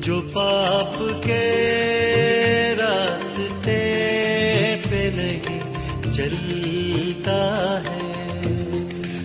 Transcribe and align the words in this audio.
جو 0.00 0.20
پاپ 0.32 1.24
کے 1.24 2.74
راستے 2.78 3.80
پہ 4.90 5.10
نہیں 5.14 6.12
چلتا 6.12 7.36
ہے، 7.86 8.00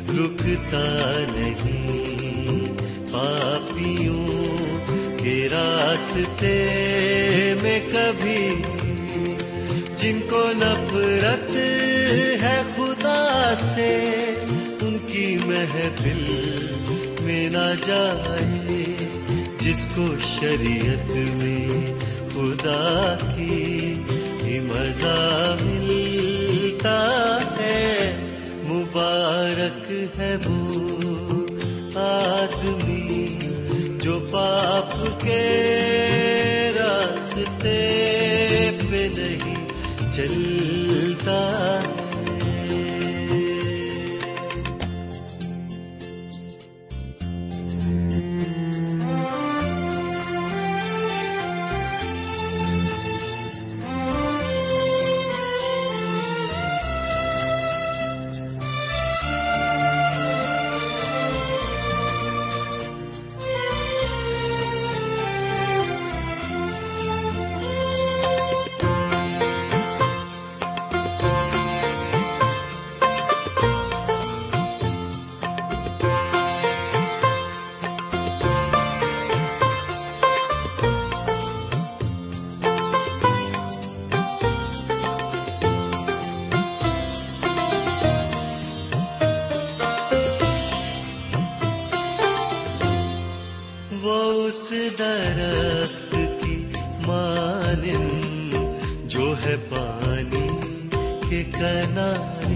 رکتا 0.10 0.84
نہیں 1.30 2.66
پاپیوں 3.12 4.28
کے 5.18 5.48
راستے 5.52 6.58
میں 7.62 7.80
کبھی۔ 7.92 8.62
جن 9.96 10.20
کو 10.30 10.44
نفرت 10.58 11.56
ہے 12.44 12.62
خدا 12.76 13.54
سے 13.76 14.07
محفل 15.48 16.36
میں 17.22 17.50
نہ 17.50 17.74
جائے، 17.86 18.86
جس 19.60 19.88
کو 19.96 20.06
شریعت 20.40 21.12
میں 21.16 21.94
خدا 22.34 23.18
کی 23.36 23.94
ہی 24.44 24.60
مزہ 24.60 25.56
ملتا 25.62 27.00
ہے۔ 27.60 28.14
مبارک 28.64 29.92
ہے 30.20 30.36
وہ 30.46 30.98
آدمی 31.96 33.38
جو 34.04 34.20
پاپ 34.32 35.22
کے 35.22 36.72
راستے 36.76 37.80
پہ 38.92 39.10
نہیں 39.18 39.68
چلتا۔ 40.12 41.64
ہے 41.88 41.97
پانی 99.70 100.48
کے 101.30 101.44
کنارے۔ 101.52 102.56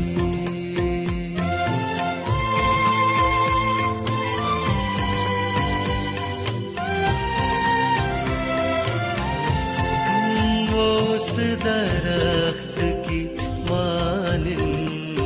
اس 10.74 11.40
درخت 11.64 12.80
کی 13.08 13.22
مانند 13.70 15.20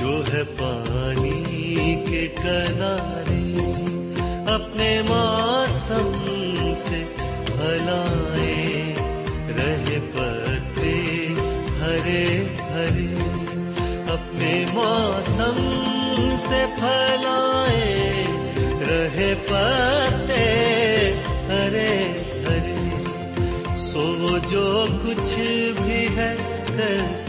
جو 0.00 0.22
ہے 0.32 0.42
پانی 0.58 2.04
کے 2.08 2.26
کنارے، 2.36 3.44
اپنے 4.54 4.90
موسم 5.08 6.08
سے 6.76 7.02
ہلائے 7.50 8.29
پتے 19.50 20.44
ہرے 21.48 21.88
ہرے 22.44 22.76
سو 23.76 24.38
جو 24.50 24.86
کچھ 25.04 25.34
بھی 25.82 26.06
ہے 26.16 26.34
کر 26.68 27.19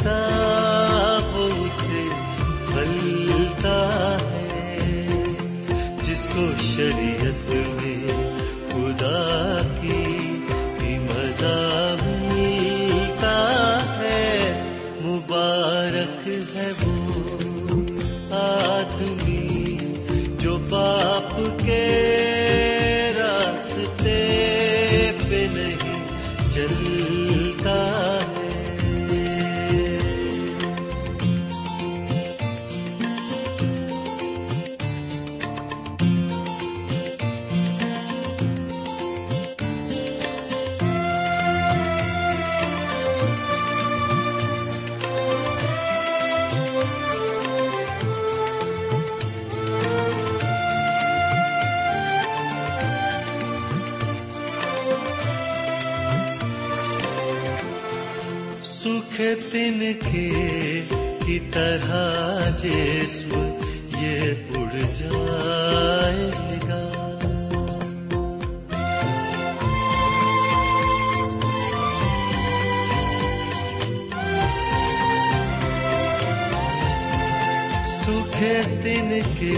دن 78.84 79.20
کے 79.40 79.56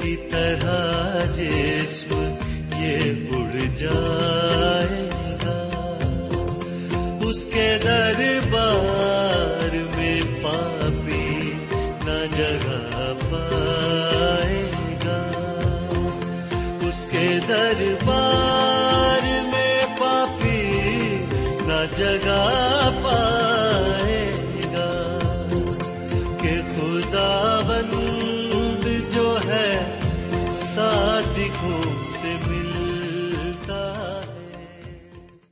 کی 0.00 0.16
طرح 0.30 1.24
جسم 1.32 2.14
یہ 2.78 3.32
اڑ 3.32 3.66
جا 3.74 4.39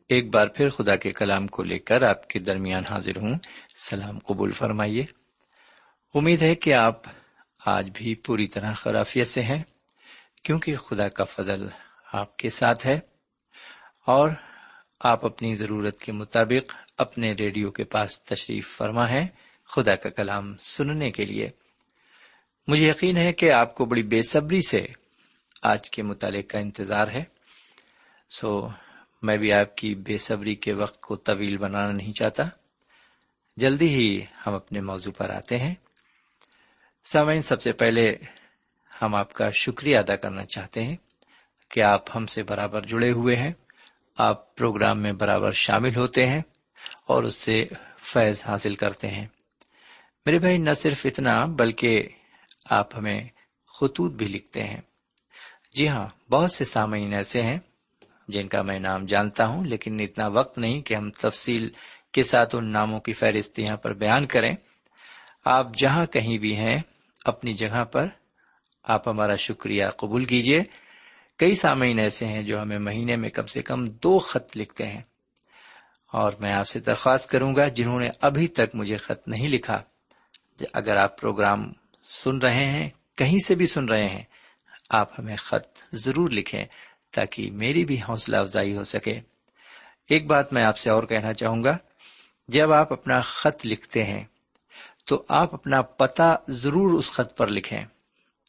ایک 0.08 0.34
بار 0.34 0.46
پھر 0.46 0.70
خدا 0.70 0.96
کے 0.96 1.12
کلام 1.12 1.46
کو 1.46 1.62
لے 1.62 1.78
کر 1.78 2.02
آپ 2.02 2.28
کے 2.28 2.38
درمیان 2.38 2.86
حاضر 2.86 3.16
ہوں۔ 3.16 3.34
سلام 3.74 4.18
قبول 4.18 4.52
فرمائیے۔ 4.52 5.04
امید 6.14 6.42
ہے 6.42 6.54
کہ 6.54 6.74
آپ 6.74 7.02
آج 7.66 7.90
بھی 7.94 8.14
پوری 8.14 8.46
طرح 8.46 8.72
خرافیت 8.72 9.28
سے 9.28 9.42
ہیں 9.42 9.62
کیونکہ 10.42 10.76
خدا 10.76 11.08
کا 11.08 11.24
فضل 11.24 11.68
آپ 12.12 12.36
کے 12.36 12.50
ساتھ 12.50 12.86
ہے۔ 12.86 13.00
اور 14.06 14.30
آپ 15.00 15.26
اپنی 15.26 15.54
ضرورت 15.54 16.00
کے 16.00 16.12
مطابق 16.12 16.74
اپنے 16.98 17.32
ریڈیو 17.32 17.70
کے 17.70 17.84
پاس 17.84 18.22
تشریف 18.22 18.76
فرما 18.76 19.10
ہے 19.10 19.26
خدا 19.64 19.96
کا 19.96 20.10
کلام 20.10 20.56
سننے 20.56 21.10
کے 21.10 21.24
لیے۔ 21.24 21.50
مجھے 22.68 22.90
یقین 22.90 23.16
ہے 23.16 23.32
کہ 23.32 23.52
آپ 23.52 23.74
کو 23.74 23.84
بڑی 23.84 24.02
بے 24.02 24.22
صبری 24.22 24.62
سے 24.62 24.86
آج 25.62 25.90
کے 25.90 26.02
مطالعے 26.02 26.42
کا 26.42 26.58
انتظار 26.58 27.08
ہے۔ 27.08 27.24
سو 28.30 28.66
so, 28.66 28.72
میں 29.22 29.36
بھی 29.36 29.52
آپ 29.52 29.76
کی 29.76 29.94
بے 29.94 30.18
صبری 30.18 30.54
کے 30.54 30.72
وقت 30.72 31.00
کو 31.00 31.16
طویل 31.16 31.58
بنانا 31.58 31.92
نہیں 31.92 32.12
چاہتا۔ 32.12 32.42
جلدی 33.56 33.88
ہی 33.88 34.24
ہم 34.46 34.54
اپنے 34.54 34.80
موضوع 34.80 35.12
پر 35.12 35.30
آتے 35.30 35.58
ہیں۔ 35.58 35.74
سامعین، 37.04 37.42
سب 37.42 37.62
سے 37.62 37.72
پہلے 37.72 38.16
ہم 39.02 39.14
آپ 39.14 39.32
کا 39.32 39.50
شکریہ 39.50 39.98
ادا 39.98 40.16
کرنا 40.16 40.44
چاہتے 40.44 40.84
ہیں 40.84 40.96
کہ 41.70 41.80
آپ 41.80 42.16
ہم 42.16 42.26
سے 42.26 42.42
برابر 42.42 42.82
جڑے 42.82 43.10
ہوئے 43.10 43.36
ہیں۔ 43.36 43.52
آپ 44.18 44.56
پروگرام 44.56 45.02
میں 45.02 45.12
برابر 45.12 45.52
شامل 45.52 45.96
ہوتے 45.96 46.26
ہیں 46.26 46.42
اور 47.06 47.22
اس 47.22 47.34
سے 47.34 47.66
فیض 47.96 48.42
حاصل 48.46 48.74
کرتے 48.74 49.08
ہیں۔ 49.08 49.26
میرے 50.26 50.38
بھائی، 50.38 50.58
نہ 50.58 50.74
صرف 50.76 51.06
اتنا، 51.06 51.46
بلکہ 51.46 52.08
آپ 52.64 52.96
ہمیں 52.96 53.28
خطوط 53.66 54.12
بھی 54.12 54.26
لکھتے 54.26 54.64
ہیں۔ 54.64 54.80
جی 55.72 55.88
ہاں 55.88 56.08
بہت 56.30 56.52
سے 56.52 56.64
سامعین 56.64 57.12
ایسے 57.12 57.42
ہیں 57.42 57.58
جن 58.28 58.48
کا 58.48 58.62
میں 58.62 58.78
نام 58.78 59.06
جانتا 59.06 59.46
ہوں، 59.46 59.64
لیکن 59.64 59.96
اتنا 60.00 60.28
وقت 60.28 60.58
نہیں 60.58 60.82
کہ 60.82 60.94
ہم 60.94 61.10
تفصیل 61.10 61.70
کے 62.12 62.22
ساتھ 62.22 62.56
ان 62.56 62.72
ناموں 62.72 63.00
کی 63.00 63.12
فہرست 63.12 63.58
یہاں 63.58 63.76
پر 63.76 63.92
بیان 63.92 64.26
کریں۔ 64.26 64.56
آپ 65.44 65.76
جہاں 65.76 66.06
کہیں 66.06 66.38
بھی 66.38 66.56
ہیں، 66.56 66.78
اپنی 67.24 67.52
جگہ 67.52 67.84
پر 67.84 68.06
آپ 68.82 69.08
ہمارا 69.08 69.34
شکریہ 69.34 69.86
قبول 69.96 70.24
کیجیے۔ 70.24 70.62
کئی 71.38 71.54
سامعین 71.54 71.98
ایسے 71.98 72.26
ہیں 72.26 72.42
جو 72.42 72.62
ہمیں 72.62 72.78
مہینے 72.78 73.16
میں 73.16 73.28
کم 73.28 73.46
سے 73.46 73.62
کم 73.62 73.84
دو 73.84 74.18
خط 74.18 74.56
لکھتے 74.56 74.86
ہیں۔ 74.86 75.02
اور 76.12 76.32
میں 76.40 76.52
آپ 76.52 76.68
سے 76.68 76.80
درخواست 76.80 77.30
کروں 77.30 77.56
گا، 77.56 77.68
جنہوں 77.68 78.00
نے 78.00 78.10
ابھی 78.20 78.46
تک 78.46 78.74
مجھے 78.74 78.96
خط 78.96 79.28
نہیں 79.28 79.48
لکھا۔ 79.48 79.82
اگر 80.72 80.96
آپ 80.96 81.20
پروگرام 81.20 81.72
سن 82.02 82.38
رہے 82.38 82.64
ہیں، 82.64 82.90
کہیں 83.16 83.38
سے 83.46 83.54
بھی 83.54 83.66
سن 83.66 83.84
رہے 83.84 84.08
ہیں، 84.08 84.22
آپ 84.90 85.20
ہمیں 85.20 85.36
خط 85.36 85.78
ضرور 85.92 86.30
لکھیں۔ 86.30 86.64
تاکہ 87.10 87.50
میری 87.50 87.84
بھی 87.84 88.00
حوصلہ 88.08 88.36
افزائی 88.36 88.76
ہو 88.76 88.84
سکے۔ 88.84 89.20
ایک 90.08 90.26
بات 90.26 90.52
میں 90.52 90.64
آپ 90.64 90.78
سے 90.78 90.90
اور 90.90 91.02
کہنا 91.02 91.32
چاہوں 91.32 91.64
گا، 91.64 91.76
جب 92.48 92.72
آپ 92.72 92.92
اپنا 92.92 93.20
خط 93.20 93.60
لکھتے 93.64 94.04
ہیں، 94.04 94.24
تو 95.04 95.24
آپ 95.28 95.54
اپنا 95.54 95.82
پتہ 95.82 96.40
ضرور 96.48 96.98
اس 96.98 97.12
خط 97.12 97.36
پر 97.36 97.46
لکھیں۔ 97.46 97.84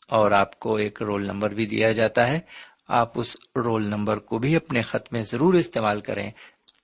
اور 0.07 0.31
آپ 0.31 0.59
کو 0.59 0.75
ایک 0.75 1.01
رول 1.01 1.25
نمبر 1.25 1.49
بھی 1.49 1.65
دیا 1.65 1.91
جاتا 1.91 2.27
ہے۔ 2.27 2.39
آپ 2.87 3.19
اس 3.19 3.37
رول 3.55 3.85
نمبر 3.85 4.19
کو 4.19 4.37
بھی 4.37 4.55
اپنے 4.55 4.81
خط 4.81 5.13
میں 5.13 5.23
ضرور 5.23 5.53
استعمال 5.53 6.01
کریں 6.01 6.31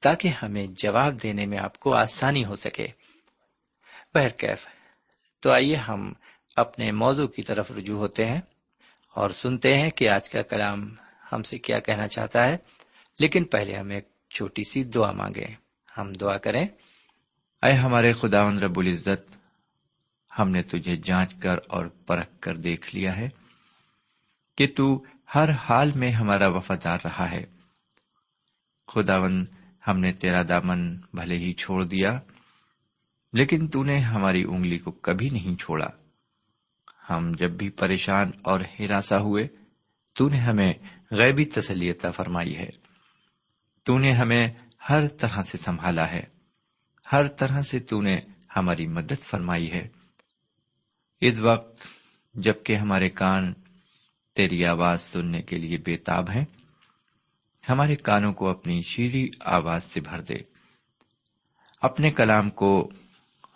تاکہ 0.01 0.27
ہمیں 0.27 0.67
جواب 0.69 1.23
دینے 1.23 1.45
میں 1.45 1.57
آپ 1.57 1.79
کو 1.79 1.93
آسانی 1.93 2.45
ہو 2.45 2.55
سکے۔ 2.55 2.87
بہرکیف، 4.13 4.67
تو 5.39 5.51
آئیے 5.51 5.75
ہم 5.75 6.13
اپنے 6.55 6.91
موضوع 6.91 7.27
کی 7.27 7.43
طرف 7.43 7.71
رجوع 7.71 7.97
ہوتے 7.97 8.25
ہیں 8.25 8.41
اور 9.13 9.29
سنتے 9.29 9.77
ہیں 9.77 9.89
کہ 9.89 10.09
آج 10.09 10.29
کا 10.29 10.41
کلام 10.41 10.95
ہم 11.31 11.43
سے 11.43 11.57
کیا 11.57 11.79
کہنا 11.79 12.07
چاہتا 12.07 12.47
ہے۔ 12.47 12.57
لیکن 13.19 13.43
پہلے 13.43 13.75
ہم 13.75 13.89
ایک 13.89 14.07
چھوٹی 14.29 14.63
سی 14.63 14.83
دعا 14.83 15.11
مانگے 15.11 15.45
ہم 15.97 16.13
دعا 16.13 16.37
کریں۔ 16.37 16.67
اے 17.63 17.71
ہمارے 17.71 18.13
خدا 18.13 18.51
رب 18.51 18.79
العزت، 18.79 19.37
ہم 20.39 20.49
نے 20.49 20.61
تجھے 20.61 20.95
جانچ 20.95 21.35
کر 21.35 21.55
اور 21.67 21.85
پرکھ 21.85 22.29
کر 22.39 22.55
دیکھ 22.55 22.95
لیا 22.95 23.17
ہے 23.17 23.29
کہ 24.57 24.67
تو 24.77 25.03
ہر 25.35 25.49
حال 25.49 25.91
میں 25.91 26.11
ہمارا 26.11 26.47
وفادار 26.47 26.97
رہا 27.03 27.31
ہے۔ 27.31 27.45
خداون 28.87 29.45
ہم 29.87 29.99
نے 29.99 30.11
تیرا 30.11 30.43
دامن 30.43 30.97
بھلے 31.13 31.37
ہی 31.37 31.53
چھوڑ 31.53 31.83
دیا، 31.83 32.19
لیکن 33.33 33.67
تو 33.67 33.83
نے 33.83 33.97
ہماری 33.97 34.43
انگلی 34.43 34.77
کو 34.77 34.91
کبھی 34.91 35.29
نہیں 35.29 35.61
چھوڑا۔ 35.61 35.87
ہم 37.09 37.31
جب 37.37 37.51
بھی 37.51 37.69
پریشان 37.69 38.31
اور 38.41 38.59
ہراساں 38.79 39.19
ہوئے، 39.19 39.47
تو 40.13 40.29
نے 40.29 40.37
ہمیں 40.37 40.73
غیبی 41.11 41.45
تسلیت 41.45 42.05
فرمائی 42.15 42.57
ہے۔ 42.57 42.69
تو 43.83 43.99
نے 43.99 44.11
ہمیں 44.11 44.47
ہر 44.89 45.07
طرح 45.07 45.41
سے 45.41 45.57
سنبھالا 45.57 46.11
ہے۔ 46.11 46.23
ہر 47.11 47.27
طرح 47.27 47.61
سے 47.61 47.79
تو 47.79 48.01
نے 48.01 48.19
ہماری 48.55 48.87
مدد 48.87 49.23
فرمائی 49.23 49.71
ہے۔ 49.71 49.87
اس 51.21 51.39
وقت 51.39 51.87
جبکہ 52.33 52.75
ہمارے 52.75 53.09
کان 53.09 53.53
تیری 54.35 54.65
آواز 54.65 55.01
سننے 55.01 55.41
کے 55.41 55.57
لیے 55.57 55.77
بےتاب 55.77 56.29
ہیں، 56.29 56.45
ہمارے 57.69 57.95
کانوں 57.95 58.33
کو 58.33 58.49
اپنی 58.49 58.81
شیریں 58.81 59.27
آواز 59.39 59.83
سے 59.83 60.01
بھر 60.01 60.21
دے۔ 60.21 60.35
اپنے 61.81 62.09
کلام 62.09 62.49
کو 62.49 62.91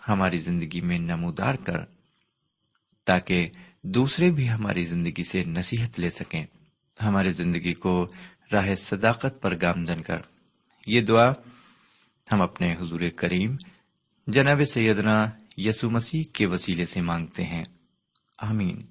ہماری 0.09 0.37
زندگی 0.37 0.81
میں 0.81 0.99
نمودار 0.99 1.55
کر، 1.55 1.77
تاکہ 3.05 3.49
دوسرے 3.81 4.31
بھی 4.31 4.49
ہماری 4.49 4.85
زندگی 4.85 5.23
سے 5.23 5.43
نصیحت 5.43 5.99
لے 5.99 6.09
سکیں۔ 6.09 6.45
ہماری 7.03 7.29
زندگی 7.29 7.73
کو 7.73 8.07
راہ 8.53 8.75
صداقت 8.75 9.41
پر 9.41 9.53
گامزن 9.61 10.01
کر۔ 10.01 10.17
یہ 10.87 11.01
دعا 11.01 11.31
ہم 12.31 12.41
اپنے 12.41 12.73
حضور 12.73 13.01
کریم 13.15 13.55
جناب 14.27 14.61
سیدنا 14.63 15.29
یسو 15.57 15.89
مسیح 15.89 16.23
کے 16.33 16.45
وسیلے 16.45 16.85
سے 16.85 17.01
مانگتے 17.01 17.43
ہیں۔ 17.43 17.65
آمین۔ 18.37 18.81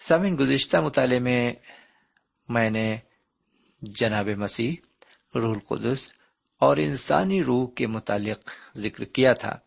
سامعین، 0.00 0.36
گزشتہ 0.36 0.76
مطالعے 0.76 1.18
میں 1.18 1.52
میں 2.48 2.70
نے 2.70 2.96
جناب 3.82 4.28
مسیح، 4.28 4.72
روح 5.34 5.54
القدس 5.54 6.12
اور 6.60 6.76
انسانی 6.76 7.42
روح 7.42 7.74
کے 7.76 7.86
متعلق 7.86 8.50
ذکر 8.76 9.04
کیا 9.04 9.32
تھا۔ 9.32 9.58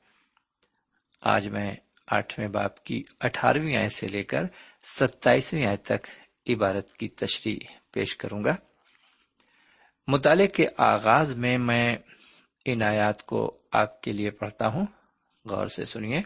آج 1.22 1.48
میں 1.48 1.76
آٹھویں 2.08 2.48
باپ 2.48 2.84
کی 2.84 3.04
اٹھارہویں 3.20 3.76
آئے 3.76 3.90
سے 3.90 4.08
لے 4.08 4.24
کر 4.24 4.44
ستائیسویں 5.00 5.66
آئے 5.66 5.78
تک 5.78 6.08
عبارت 6.50 6.98
کی 6.98 7.08
تشریح 7.08 7.60
پیش 7.92 8.18
کروں 8.18 8.44
گا۔ 8.44 8.56
مطالعے 10.08 10.48
کے 10.48 10.66
آغاز 10.78 11.36
میں 11.36 11.58
میں 11.58 11.98
ان 12.66 12.82
آیات 12.82 13.26
کو 13.26 13.58
آپ 13.72 14.02
کے 14.02 14.14
لیے 14.14 14.30
پڑھتا 14.30 14.68
ہوں۔ 14.68 14.86
غور 15.46 15.68
سے 15.68 15.86
سنیے۔ 15.86 16.22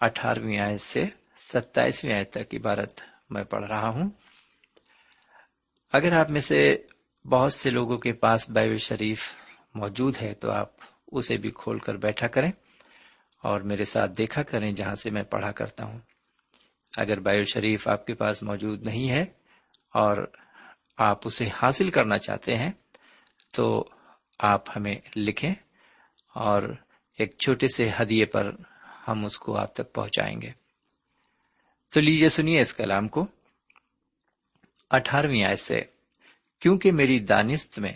اٹھارہویں 0.00 0.58
آیت 0.58 0.80
سے 0.80 1.04
ستائیسویں 1.36 2.12
آیت 2.12 2.32
تک 2.32 2.54
عبارت 2.54 3.00
میں 3.30 3.44
پڑھ 3.44 3.64
رہا 3.64 3.88
ہوں۔ 3.88 4.10
اگر 5.92 6.12
آپ 6.12 6.30
میں 6.30 6.40
سے 6.40 6.76
بہت 7.24 7.52
سے 7.52 7.70
لوگوں 7.70 7.98
کے 7.98 8.12
پاس 8.12 8.50
بائب 8.50 8.76
شریف 8.76 9.34
موجود 9.74 10.16
ہے 10.22 10.34
تو 10.34 10.50
آپ 10.50 10.70
اسے 11.12 11.36
بھی 11.36 11.50
کھول 11.50 11.78
کر 11.78 11.94
بیٹھا 11.94 12.28
کریں 12.28 12.52
اور 13.42 13.60
میرے 13.60 13.84
ساتھ 13.84 14.10
دیکھا 14.18 14.42
کریں 14.42 14.72
جہاں 14.72 14.94
سے 14.94 15.10
میں 15.10 15.22
پڑھا 15.22 15.52
کرتا 15.52 15.84
ہوں۔ 15.84 15.98
اگر 16.96 17.20
بایو 17.20 17.44
شریف 17.44 17.88
آپ 17.88 18.06
کے 18.06 18.14
پاس 18.14 18.42
موجود 18.42 18.86
نہیں 18.86 19.10
ہے 19.10 19.22
اور 19.94 20.26
آپ 20.96 21.18
اسے 21.24 21.48
حاصل 21.62 21.90
کرنا 21.90 22.18
چاہتے 22.18 22.58
ہیں، 22.58 22.72
تو 23.52 23.88
آپ 24.38 24.76
ہمیں 24.76 24.96
لکھیں 25.16 25.54
اور 26.34 26.62
ایک 27.18 27.38
چھوٹے 27.38 27.68
سے 27.68 27.90
ہدیے 28.02 28.24
پر 28.24 28.52
ہم 29.08 29.24
اس 29.24 29.38
کو 29.38 29.56
آپ 29.56 29.74
تک 29.74 29.92
پہنچائیں 29.92 30.42
گے۔ 30.42 30.50
تو 31.94 32.00
لیجیے 32.00 32.28
سنیے 32.28 32.60
اس 32.60 32.74
کلام 32.74 33.08
کو۔ 33.08 33.26
اٹھارہویں 34.90 35.44
آئے 35.44 35.56
سے، 35.56 35.80
کیونکہ 36.60 36.92
میری 36.92 37.18
دانست 37.18 37.78
میں 37.78 37.92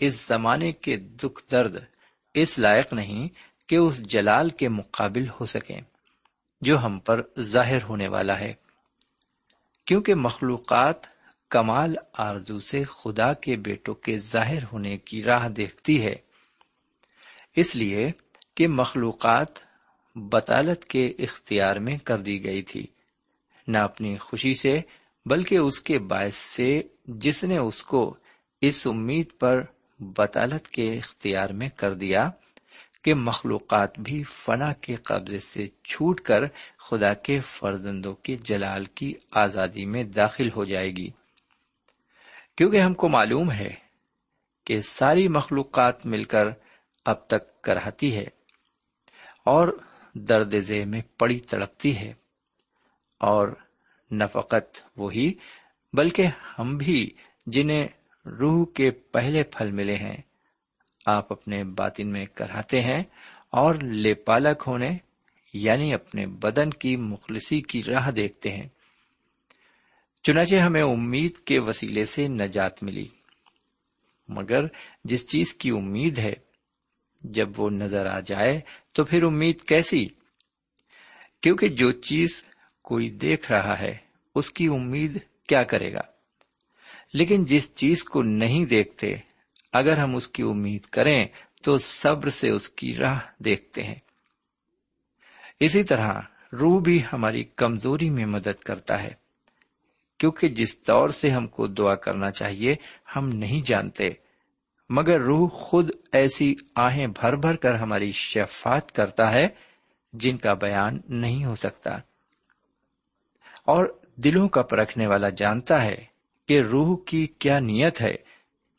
اس 0.00 0.26
زمانے 0.26 0.72
کے 0.72 0.96
دکھ 0.96 1.50
درد 1.50 1.76
اس 2.34 2.58
لائق 2.58 2.92
نہیں 2.92 3.28
کہ 3.68 3.76
اس 3.76 3.98
جلال 3.98 4.50
کے 4.50 4.68
مقابل 4.68 5.28
ہو 5.28 5.46
سکیں۔ 5.46 5.80
جو 6.60 6.78
ہم 6.78 6.98
پر 6.98 7.22
ظاہر 7.40 7.82
ہونے 7.82 8.08
والا 8.08 8.38
ہے۔ 8.38 8.54
کیونکہ 9.86 10.14
مخلوقات 10.14 10.96
کمال 11.48 11.94
آرزو 12.12 12.60
سے 12.60 12.84
خدا 12.84 13.32
کے 13.32 13.56
بیٹوں 13.56 13.94
کے 13.94 14.18
ظاہر 14.18 14.62
ہونے 14.72 14.96
کی 14.96 15.22
راہ 15.22 15.48
دیکھتی 15.48 16.04
ہے۔ 16.04 16.14
اس 17.56 17.76
لیے 17.76 18.10
کہ 18.56 18.68
مخلوقات 18.68 19.58
بطالت 20.14 20.84
کے 20.84 21.06
اختیار 21.06 21.76
میں 21.76 21.98
کر 21.98 22.18
دی 22.18 22.44
گئی 22.44 22.62
تھی۔ 22.62 22.86
نہ 23.68 23.78
اپنی 23.78 24.16
خوشی 24.16 24.54
سے، 24.54 24.80
بلکہ 25.26 25.56
اس 25.56 25.80
کے 25.80 25.98
باعث 25.98 26.34
سے 26.34 26.82
جس 27.04 27.44
نے 27.44 27.58
اس 27.58 27.82
کو 27.82 28.16
اس 28.60 28.86
امید 28.86 29.26
پر 29.38 29.62
بطالت 30.00 30.68
کے 30.68 30.94
اختیار 30.94 31.50
میں 31.50 31.68
کر 31.68 31.94
دیا۔ 31.94 32.30
کہ 33.04 33.14
مخلوقات 33.14 33.98
بھی 33.98 34.22
فنا 34.22 34.72
کے 34.72 34.94
قبضے 34.94 35.38
سے 35.38 35.66
چھوٹ 35.66 36.20
کر 36.20 36.46
خدا 36.78 37.14
کے 37.14 37.40
فرزندوں 37.40 38.14
کے 38.14 38.36
جلال 38.36 38.84
کی 38.84 39.14
آزادی 39.30 39.84
میں 39.84 40.04
داخل 40.04 40.48
ہو 40.56 40.64
جائے 40.64 40.90
گی۔ 40.90 41.10
کیونکہ 42.56 42.80
ہم 42.80 42.94
کو 42.94 43.08
معلوم 43.08 43.52
ہے 43.52 43.74
کہ 44.66 44.78
ساری 44.80 45.28
مخلوقات 45.28 46.06
مل 46.06 46.24
کر 46.24 46.46
اب 47.04 47.26
تک 47.26 47.62
کرہتی 47.62 48.16
ہے 48.16 48.24
اور 49.44 49.68
درد 50.14 50.54
ذہ 50.54 50.84
میں 50.86 51.02
پڑی 51.18 51.38
تڑپتی 51.38 51.96
ہے 51.96 52.12
اور 53.20 53.48
نفقت 54.10 54.78
وہی 54.96 55.34
بلکہ 55.92 56.26
ہم 56.58 56.76
بھی 56.76 57.10
جنہیں 57.46 57.88
روح 58.26 58.64
کے 58.74 58.90
پہلے 58.90 59.42
پھل 59.42 59.70
ملے 59.70 59.94
ہیں 59.94 60.16
آپ 61.08 61.32
اپنے 61.32 61.64
باطن 61.64 62.12
میں 62.12 62.26
کراتے 62.26 62.80
ہیں 62.80 63.02
اور 63.50 63.74
لے 63.74 64.14
پالک 64.14 64.62
ہونے 64.66 64.96
یعنی 65.54 65.94
اپنے 65.94 66.26
بدن 66.26 66.70
کی 66.70 66.96
مخلصی 66.96 67.60
کی 67.60 67.82
راہ 67.82 68.10
دیکھتے 68.10 68.50
ہیں۔ 68.50 68.68
چنانچہ 70.22 70.56
ہمیں 70.56 70.82
امید 70.82 71.36
کے 71.44 71.58
وسیلے 71.58 72.04
سے 72.04 72.28
نجات 72.28 72.82
ملی۔ 72.82 73.06
مگر 74.28 74.60
جس 75.04 75.26
چیز 75.26 75.54
کی 75.54 75.70
امید 75.70 76.18
ہے، 76.18 76.32
جب 77.24 77.60
وہ 77.60 77.70
نظر 77.70 78.06
آ 78.06 78.20
جائے 78.20 78.60
تو 78.94 79.04
پھر 79.04 79.22
امید 79.22 79.60
کیسی؟ 79.60 80.08
کیونکہ 81.40 81.68
جو 81.68 81.92
چیز 81.92 82.48
کوئی 82.82 83.10
دیکھ 83.10 83.52
رہا 83.52 83.78
ہے، 83.78 83.96
اس 84.34 84.50
کی 84.50 84.66
امید 84.66 85.18
کیا 85.48 85.62
کرے 85.62 85.92
گا؟ 85.92 86.00
لیکن 87.12 87.44
جس 87.44 87.74
چیز 87.74 88.04
کو 88.04 88.22
نہیں 88.22 88.64
دیکھتے 88.64 89.27
اگر 89.72 89.98
ہم 89.98 90.16
اس 90.16 90.28
کی 90.28 90.42
امید 90.42 90.82
کریں 90.82 91.26
تو 91.62 91.78
صبر 91.78 92.28
سے 92.28 92.50
اس 92.50 92.68
کی 92.68 92.94
راہ 92.94 93.20
دیکھتے 93.38 93.82
ہیں۔ 93.82 93.94
اسی 95.60 95.84
طرح 95.84 96.20
روح 96.52 96.80
بھی 96.80 97.02
ہماری 97.12 97.44
کمزوری 97.44 98.10
میں 98.10 98.26
مدد 98.26 98.62
کرتا 98.62 99.02
ہے، 99.02 99.10
کیونکہ 100.18 100.48
جس 100.48 100.78
طور 100.78 101.10
سے 101.10 101.30
ہم 101.30 101.46
کو 101.46 101.66
دعا 101.66 101.94
کرنا 101.94 102.30
چاہیے 102.30 102.74
ہم 103.16 103.28
نہیں 103.28 103.66
جانتے، 103.66 104.04
مگر 104.90 105.20
روح 105.20 105.48
خود 105.48 105.90
ایسی 106.12 106.54
آہیں 106.74 107.06
بھر 107.06 107.36
بھر 107.36 107.56
کر 107.56 107.74
ہماری 107.74 108.12
شفات 108.12 108.92
کرتا 108.92 109.32
ہے 109.32 109.48
جن 110.12 110.36
کا 110.36 110.54
بیان 110.54 111.00
نہیں 111.08 111.44
ہو 111.44 111.54
سکتا۔ 111.54 111.90
اور 113.64 114.00
دلوں 114.16 114.48
کا 114.48 114.62
پرکھنے 114.62 115.06
والا 115.06 115.28
جانتا 115.28 115.84
ہے 115.84 116.04
کہ 116.48 116.60
روح 116.60 116.96
کی 117.06 117.26
کیا 117.26 117.58
نیت 117.58 118.00
ہے۔ 118.00 118.27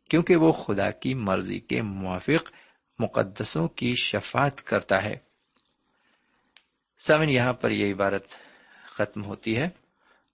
کیونکہ 0.10 0.36
وہ 0.36 0.52
خدا 0.52 0.92
کی 0.92 1.14
مرضی 1.14 1.60
کے 1.60 1.82
موافق 1.82 2.52
مقدسوں 3.00 3.68
کی 3.68 3.96
شفات 3.96 4.64
کرتا 4.64 5.04
ہے۔ 5.04 5.18
سمن 7.00 7.30
یہاں 7.30 7.54
پر 7.54 7.72
یہ 7.72 7.94
عبارت 7.94 8.28
ختم 8.86 9.24
ہوتی 9.24 9.58
ہے۔ 9.58 9.70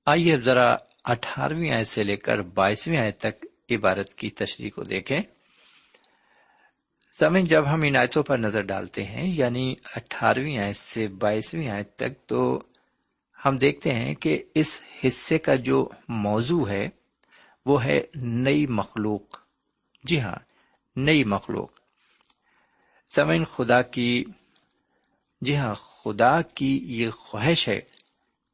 آئیے 0.05 0.33
اب 0.33 0.39
ذرا 0.39 0.75
اٹھارہویں 1.03 1.71
آئے 1.71 1.83
سے 1.83 2.03
لے 2.03 2.15
کر 2.15 2.41
بائیسویں 2.41 2.97
آئے 2.97 3.11
تک 3.11 3.45
عبارت 3.71 4.13
کی 4.13 4.29
تشریح 4.29 4.69
کو 4.75 4.83
دیکھیں۔ 4.83 5.21
سمن 7.19 7.45
جب 7.45 7.73
ہم 7.73 7.81
ان 7.85 7.95
آیتوں 7.95 8.23
پر 8.23 8.37
نظر 8.37 8.61
ڈالتے 8.61 9.03
ہیں 9.03 9.33
یعنی 9.35 9.75
اٹھارہویں 9.95 10.57
آیت 10.57 10.75
سے 10.75 11.07
بائیسویں 11.07 11.69
آیت 11.69 11.95
تک، 11.95 12.27
تو 12.27 12.63
ہم 13.45 13.57
دیکھتے 13.57 13.93
ہیں 13.93 14.15
کہ 14.15 14.43
اس 14.55 14.83
حصے 15.07 15.37
کا 15.37 15.55
جو 15.55 15.89
موضوع 16.07 16.69
ہے، 16.69 16.89
وہ 17.65 17.83
ہے 17.83 18.01
نئی 18.15 18.67
مخلوق۔ 18.67 19.44
جی 20.05 20.21
ہاں 20.21 20.35
نئی 20.95 21.23
مخلوق۔ 21.23 21.69
سمن 23.15 23.45
خدا 23.45 23.81
کی 23.81 24.25
جی 25.41 25.57
ہاں 25.57 25.73
خدا 25.73 26.41
کی 26.41 26.79
یہ 26.83 27.09
خواہش 27.09 27.69
ہے 27.69 27.79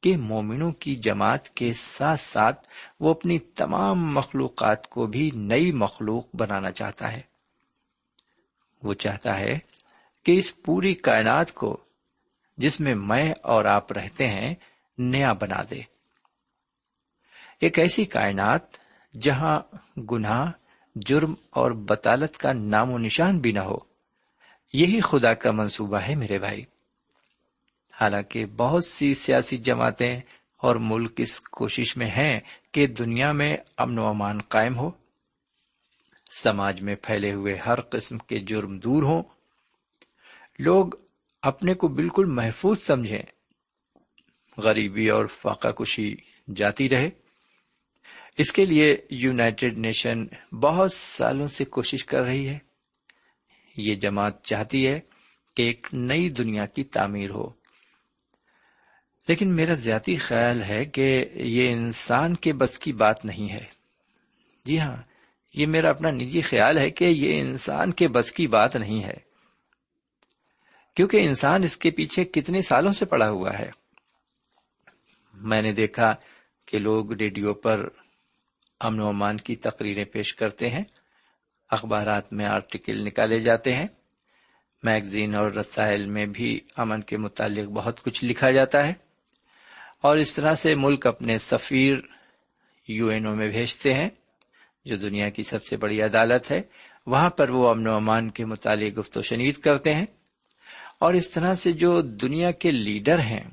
کہ 0.04 0.18
مومنوں 0.18 0.72
کی 0.72 0.96
جماعت 0.96 1.50
کے 1.50 1.74
ساتھ 1.74 2.20
ساتھ 2.20 2.68
وہ 3.00 3.12
اپنی 3.12 3.40
تمام 3.40 4.14
مخلوقات 4.14 4.90
کو 4.90 5.08
بھی 5.08 5.32
نئی 5.34 5.72
مخلوق 5.72 6.36
بنانا 6.36 6.72
چاہتا 6.72 7.12
ہے۔ 7.12 7.22
وہ 8.84 8.94
چاہتا 8.94 9.40
ہے 9.40 9.60
کہ 10.24 10.38
اس 10.38 10.64
پوری 10.64 10.94
کائنات 10.94 11.54
کو، 11.54 11.78
جس 12.58 12.80
میں 12.80 12.96
میں 12.96 13.34
اور 13.42 13.66
آپ 13.66 13.92
رہتے 13.92 14.28
ہیں، 14.28 14.56
نیا 14.98 15.34
بنا 15.34 15.64
دے۔ 15.72 15.82
ایک 17.60 17.80
ایسی 17.80 18.06
کائنات 18.06 18.62
جہاں 19.22 19.60
گناہ 20.12 20.52
جرم 20.96 21.34
اور 21.50 21.72
بطالت 21.72 22.38
کا 22.38 22.54
نام 22.54 22.92
و 22.92 22.98
نشان 22.98 23.40
بھی 23.40 23.52
نہ 23.52 23.60
ہو۔ 23.60 23.78
یہی 24.74 25.02
خدا 25.02 25.34
کا 25.34 25.52
منصوبہ 25.52 25.98
ہے 25.98 26.16
میرے 26.16 26.40
بھائی۔ 26.40 26.62
حالانکہ 28.02 28.46
بہت 28.46 28.86
سی 28.86 29.14
سیاسی 29.14 29.58
جماعتیں 29.58 30.20
اور 30.58 30.76
ملک 30.76 31.14
اس 31.18 31.42
کوشش 31.42 31.98
میں 31.98 32.08
ہیں 32.08 32.40
کہ 32.72 32.88
دنیا 32.88 33.32
میں 33.32 33.58
امن 33.78 34.00
و 34.00 34.06
امان 34.06 34.42
قائم 34.42 34.78
ہو۔ 34.78 34.92
سماج 36.32 36.82
میں 36.82 36.96
پھیلے 36.96 37.34
ہوئے 37.34 37.56
ہر 37.56 37.82
قسم 37.82 38.18
کے 38.18 38.40
جرم 38.40 38.80
دور 38.80 39.04
ہوں۔ 39.04 39.24
لوگ 40.60 40.88
اپنے 41.42 41.74
کو 41.74 41.88
بالکل 41.88 42.26
محفوظ 42.26 42.80
سمجھیں۔ 42.80 43.22
غریبی 44.58 45.10
اور 45.10 45.26
فاقہ 45.26 45.68
کشی 45.68 46.16
جاتی 46.56 46.90
رہے۔ 46.90 47.10
اس 48.42 48.52
کے 48.52 48.66
لیے 48.66 48.98
یونائٹڈ 49.10 49.78
نیشن 49.78 50.26
بہت 50.56 50.94
سالوں 50.94 51.48
سے 51.48 51.66
کوشش 51.66 52.06
کر 52.06 52.24
رہی 52.24 52.48
ہے۔ 52.48 52.60
یہ 53.78 53.96
جماعت 53.96 54.44
چاہتی 54.44 54.88
ہے 54.88 55.00
کہ 55.56 55.62
ایک 55.62 55.88
نئی 55.94 56.30
دنیا 56.30 56.66
کی 56.66 56.84
تعمیر 56.84 57.30
ہو۔ 57.30 57.50
لیکن 59.28 59.56
میرا 59.56 59.74
ذاتی 59.74 60.16
خیال 60.16 60.64
ہے 60.64 60.86
کہ 60.86 61.26
یہ 61.34 61.72
انسان 61.72 62.36
کے 62.36 62.54
بس 62.54 62.80
کی 62.80 62.94
بات 62.94 63.26
نہیں 63.26 63.50
ہے۔ 63.50 63.66
جی 64.66 64.80
ہاں 64.80 64.96
یہ 65.54 65.66
میرا 65.68 65.90
اپنا 65.90 66.12
نجی 66.12 66.42
خیال 66.42 66.78
ہے 66.78 66.90
کہ 66.90 67.06
یہ 67.06 67.42
انسان 67.42 67.94
کے 67.94 68.08
بس 68.08 68.32
کی 68.32 68.48
بات 68.48 68.76
نہیں 68.76 69.04
ہے۔ 69.04 69.18
کیونکہ 70.96 71.18
انسان 71.18 71.64
اس 71.64 71.78
کے 71.78 71.92
پیچھے 71.92 72.24
کتنے 72.24 72.62
سالوں 72.62 72.92
سے 72.92 73.06
پڑا 73.06 73.30
ہوا 73.30 73.60
ہے۔ 73.60 73.70
میں 75.34 75.62
نے 75.62 75.72
دیکھا 75.72 76.16
کہ 76.66 76.80
لوگ 76.80 77.12
ریڈیو 77.12 77.54
پر 77.54 77.90
امن 78.84 79.00
و 79.00 79.08
امان 79.08 79.38
کی 79.38 79.56
تقریریں 79.56 80.06
پیش 80.06 80.36
کرتے 80.36 80.70
ہیں۔ 80.70 80.84
اخبارات 81.70 82.34
میں 82.34 82.46
آرٹیکل 82.46 83.06
نکالے 83.06 83.40
جاتے 83.40 83.74
ہیں۔ 83.74 83.88
میگزین 84.84 85.36
اور 85.36 85.52
رسائل 85.52 86.06
میں 86.06 86.26
بھی 86.26 86.60
امن 86.78 87.02
کے 87.02 87.18
متعلق 87.18 87.70
بہت 87.70 88.04
کچھ 88.04 88.26
لکھا 88.26 88.52
جاتا 88.52 88.88
ہے۔ 88.88 88.94
اور 90.02 90.18
اس 90.18 90.34
طرح 90.34 90.54
سے 90.54 90.76
ملک 90.76 91.08
اپنے 91.08 91.38
سفیر 91.38 91.96
یو 92.88 93.08
این 93.08 93.26
او 93.26 93.36
میں 93.36 93.48
بھیجتے 93.48 93.94
ہیں۔ 93.94 94.10
جو 94.86 94.96
دنیا 94.96 95.30
کی 95.30 95.44
سب 95.44 95.64
سے 95.64 95.78
بڑی 95.78 96.02
عدالت 96.02 96.52
ہے، 96.52 96.62
وہاں 97.06 97.30
پر 97.30 97.50
وہ 97.50 97.70
امن 97.70 97.88
و 97.88 97.96
امان 97.96 98.30
کے 98.30 98.46
متعلق 98.46 99.00
گفت 99.00 99.18
و 99.18 99.22
شنید 99.22 99.56
کرتے 99.56 99.94
ہیں۔ 99.94 100.06
اور 101.00 101.14
اس 101.14 101.30
طرح 101.30 101.56
سے 101.56 101.72
جو 101.72 102.02
دنیا 102.02 102.52
کے 102.52 102.72
لیڈر 102.72 103.20
ہیں، 103.20 103.50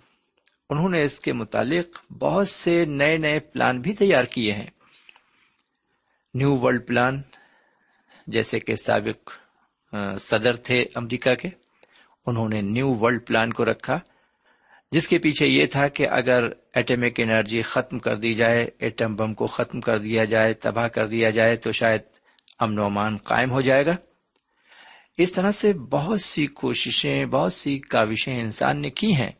انہوں 0.70 0.88
نے 0.88 1.04
اس 1.04 1.20
کے 1.20 1.32
متعلق 1.32 2.12
بہت 2.12 2.48
سے 2.48 2.84
نئے 2.84 3.16
نئے 3.16 3.40
پلان 3.40 3.80
بھی 3.80 3.94
تیار 3.94 4.24
کیے 4.24 4.52
ہیں۔ 4.52 4.66
نیو 6.38 6.56
ورلڈ 6.58 6.86
پلان 6.86 7.20
جیسے 8.26 8.58
کہ 8.60 8.74
سابق 8.76 9.30
صدر 10.20 10.56
تھے 10.56 10.84
امریکہ 10.96 11.34
کے، 11.34 11.48
انہوں 12.26 12.48
نے 12.48 12.60
نیو 12.62 12.94
ورلڈ 12.94 13.26
پلان 13.26 13.52
کو 13.52 13.64
رکھا، 13.64 13.98
جس 14.92 15.08
کے 15.08 15.18
پیچھے 15.18 15.46
یہ 15.46 15.66
تھا 15.66 15.86
کہ 15.88 16.08
اگر 16.08 16.42
ایٹمک 16.74 17.20
انرجی 17.20 17.62
ختم 17.62 17.98
کر 17.98 18.16
دی 18.16 18.32
جائے، 18.34 18.66
ایٹم 18.78 19.14
بم 19.16 19.34
کو 19.34 19.46
ختم 19.46 19.80
کر 19.80 19.98
دیا 19.98 20.24
جائے، 20.24 20.54
تباہ 20.54 20.88
کر 20.88 21.06
دیا 21.06 21.30
جائے، 21.30 21.56
تو 21.56 21.72
شاید 21.72 22.02
امن 22.60 22.78
و 22.78 22.84
امان 22.84 23.16
قائم 23.24 23.50
ہو 23.50 23.60
جائے 23.60 23.86
گا۔ 23.86 23.96
اس 25.18 25.32
طرح 25.32 25.50
سے 25.52 25.72
بہت 25.90 26.20
سی 26.20 26.46
کوششیں، 26.46 27.24
بہت 27.26 27.52
سی 27.52 27.78
کاوشیں 27.78 28.40
انسان 28.40 28.80
نے 28.82 28.90
کی 28.90 29.14
ہیں، 29.14 29.30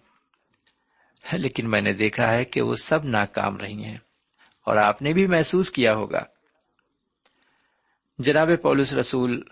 لیکن 1.24 1.70
میں 1.70 1.80
نے 1.80 1.92
دیکھا 1.94 2.32
ہے 2.32 2.44
کہ 2.44 2.62
وہ 2.62 2.74
سب 2.82 3.04
ناکام 3.06 3.56
رہی 3.56 3.84
ہیں، 3.84 3.96
اور 4.66 4.76
آپ 4.78 5.02
نے 5.02 5.12
بھی 5.12 5.26
محسوس 5.26 5.70
کیا 5.70 5.94
ہوگا۔ 5.94 6.24
جناب 8.18 8.48
پولس 8.62 8.94
رسول 8.94 9.42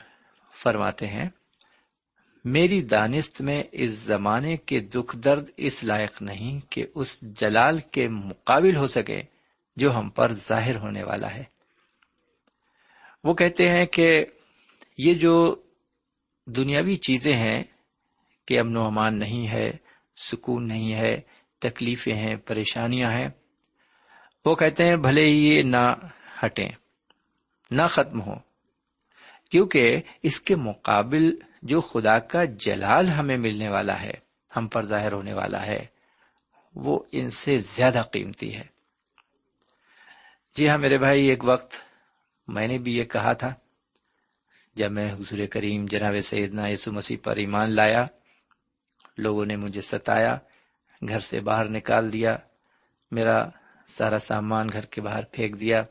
فرماتے 0.62 1.06
ہیں، 1.06 1.28
میری 2.44 2.82
دانست 2.82 3.40
میں 3.40 3.62
اس 3.72 3.90
زمانے 3.90 4.56
کے 4.56 4.80
دکھ 4.80 5.16
درد 5.16 5.50
اس 5.56 5.84
لائق 5.84 6.22
نہیں 6.22 6.60
کہ 6.72 6.86
اس 6.94 7.20
جلال 7.22 7.78
کے 7.80 8.08
مقابل 8.08 8.76
ہو 8.76 8.86
سکے 8.86 9.20
جو 9.76 9.96
ہم 9.96 10.10
پر 10.10 10.32
ظاہر 10.32 10.76
ہونے 10.76 11.02
والا 11.02 11.34
ہے۔ 11.34 11.44
وہ 13.24 13.34
کہتے 13.34 13.68
ہیں 13.68 13.86
کہ 13.86 14.24
یہ 14.98 15.14
جو 15.14 15.56
دنیاوی 16.46 16.96
چیزیں 16.96 17.34
ہیں 17.34 17.62
کہ 18.46 18.60
امن 18.60 18.76
و 18.76 18.86
امان 18.86 19.18
نہیں 19.18 19.48
ہے، 19.48 19.70
سکون 20.16 20.68
نہیں 20.68 20.94
ہے، 20.94 21.20
تکلیفیں 21.58 22.14
ہیں، 22.14 22.36
پریشانیاں 22.36 23.10
ہیں، 23.10 23.28
وہ 24.44 24.54
کہتے 24.54 24.84
ہیں 24.84 24.96
بھلے 24.96 25.24
ہی 25.24 25.48
یہ 25.48 25.62
نہ 25.62 25.94
ہٹیں، 26.44 26.68
نہ 27.70 27.82
ختم 27.90 28.20
ہو 28.20 28.45
کیونکہ 29.50 30.00
اس 30.22 30.40
کے 30.40 30.56
مقابل 30.56 31.34
جو 31.62 31.80
خدا 31.80 32.18
کا 32.18 32.44
جلال 32.44 33.08
ہمیں 33.08 33.36
ملنے 33.36 33.68
والا 33.68 34.02
ہے، 34.02 34.12
ہم 34.56 34.68
پر 34.68 34.86
ظاہر 34.86 35.12
ہونے 35.12 35.32
والا 35.32 35.66
ہے، 35.66 35.86
وہ 36.74 37.02
ان 37.12 37.30
سے 37.30 37.58
زیادہ 37.58 38.02
قیمتی 38.12 38.54
ہے۔ 38.54 38.64
جی 40.56 40.68
ہاں 40.68 40.78
میرے 40.78 40.98
بھائی، 40.98 41.26
ایک 41.26 41.44
وقت 41.44 41.74
میں 42.48 42.68
نے 42.68 42.78
بھی 42.78 42.96
یہ 42.96 43.04
کہا 43.04 43.32
تھا، 43.32 43.54
جب 44.74 44.92
میں 44.92 45.12
حضور 45.12 45.46
کریم 45.46 45.86
جناب 45.86 46.14
سیدنا 46.24 46.68
یسو 46.68 46.92
مسیح 46.92 47.16
پر 47.22 47.36
ایمان 47.36 47.70
لایا، 47.70 48.06
لوگوں 49.18 49.46
نے 49.46 49.56
مجھے 49.56 49.80
ستایا، 49.80 50.38
گھر 51.08 51.18
سے 51.18 51.40
باہر 51.40 51.68
نکال 51.68 52.12
دیا، 52.12 52.36
میرا 53.10 53.48
سارا 53.86 54.18
سامان 54.18 54.68
گھر 54.72 54.84
کے 54.84 55.00
باہر 55.00 55.24
پھینک 55.24 55.60
دیا۔ 55.60 55.82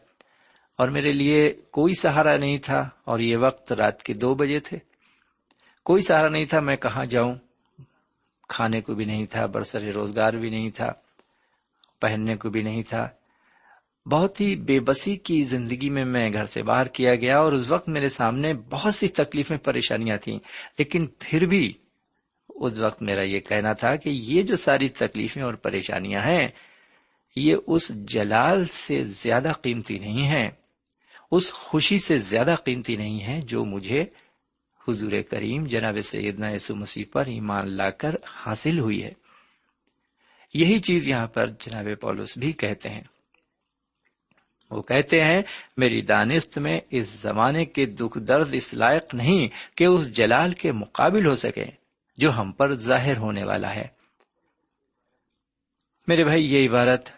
اور 0.77 0.89
میرے 0.89 1.11
لیے 1.11 1.53
کوئی 1.71 1.93
سہارا 1.93 2.37
نہیں 2.37 2.57
تھا 2.57 2.89
اور 3.03 3.19
یہ 3.19 3.37
وقت 3.37 3.73
رات 3.73 4.03
کے 4.03 4.13
دو 4.13 4.35
بجے 4.35 4.59
تھے۔ 4.59 4.77
کوئی 5.83 6.01
سہارا 6.01 6.29
نہیں 6.29 6.45
تھا 6.45 6.59
میں 6.59 6.75
کہاں 6.75 7.05
جاؤں۔ 7.05 7.35
کھانے 8.49 8.81
کو 8.81 8.93
بھی 8.93 9.05
نہیں 9.05 9.25
تھا، 9.25 9.45
برسر 9.45 9.81
روزگار 9.81 10.33
بھی 10.33 10.49
نہیں 10.49 10.69
تھا، 10.69 10.91
پہننے 12.01 12.35
کو 12.35 12.49
بھی 12.49 12.61
نہیں 12.61 12.83
تھا۔ 12.83 13.09
بہت 14.05 14.41
ہی 14.41 14.55
بے 14.55 14.79
بسی 14.79 15.15
کی 15.15 15.43
زندگی 15.43 15.89
میں 15.89 16.05
میں 16.05 16.33
گھر 16.33 16.45
سے 16.45 16.63
باہر 16.63 16.87
کیا 16.87 17.15
گیا 17.15 17.39
اور 17.39 17.51
اس 17.51 17.65
وقت 17.67 17.89
میرے 17.89 18.09
سامنے 18.09 18.53
بہت 18.53 18.95
سی 18.95 19.07
تکلیفیں، 19.07 19.57
پریشانیاں 19.57 20.17
تھیں۔ 20.17 20.39
لیکن 20.77 21.05
پھر 21.19 21.45
بھی 21.45 21.73
اس 22.49 22.79
وقت 22.79 23.01
میرا 23.01 23.23
یہ 23.23 23.39
کہنا 23.39 23.73
تھا 23.73 23.95
کہ 23.95 24.09
یہ 24.09 24.43
جو 24.43 24.55
ساری 24.55 24.89
تکلیفیں 24.89 25.43
اور 25.43 25.53
پریشانیاں 25.53 26.21
ہیں، 26.21 26.47
یہ 27.35 27.55
اس 27.67 27.89
جلال 27.89 28.65
سے 28.65 29.03
زیادہ 29.03 29.51
قیمتی 29.61 29.99
نہیں 29.99 30.23
ہیں۔ 30.23 30.49
اس 31.31 31.51
خوشی 31.51 31.99
سے 31.99 32.17
زیادہ 32.17 32.55
قیمتی 32.63 32.95
نہیں 32.95 33.21
ہے 33.21 33.41
جو 33.41 33.65
مجھے 33.65 34.05
حضور 34.87 35.11
کریم 35.29 35.65
جناب 35.65 35.97
سیدنا 36.03 36.49
یسو 36.49 36.75
مسیح 36.75 37.03
پر 37.11 37.25
ایمان 37.25 37.69
لا 37.69 37.89
کر 37.89 38.15
حاصل 38.27 38.79
ہوئی 38.79 39.03
ہے۔ 39.03 39.13
یہی 40.53 40.79
چیز 40.79 41.07
یہاں 41.07 41.27
پر 41.27 41.47
جناب 41.47 41.87
پولس 42.01 42.37
بھی 42.37 42.51
کہتے 42.51 42.89
ہیں۔ 42.89 43.01
وہ 44.71 44.81
کہتے 44.81 45.23
ہیں، 45.23 45.41
میری 45.77 46.01
دانست 46.01 46.57
میں 46.57 46.79
اس 46.89 47.05
زمانے 47.05 47.65
کے 47.65 47.85
دکھ 47.85 48.17
درد 48.19 48.49
اس 48.53 48.73
لائق 48.73 49.15
نہیں 49.15 49.77
کہ 49.77 49.83
اس 49.83 50.11
جلال 50.11 50.53
کے 50.53 50.71
مقابل 50.71 51.25
ہو 51.25 51.35
سکے 51.35 51.65
جو 52.17 52.31
ہم 52.31 52.51
پر 52.51 52.75
ظاہر 52.75 53.17
ہونے 53.17 53.43
والا 53.43 53.75
ہے۔ 53.75 53.87
میرے 56.07 56.23
بھائی، 56.23 56.53
یہ 56.53 56.69
عبارت 56.69 57.09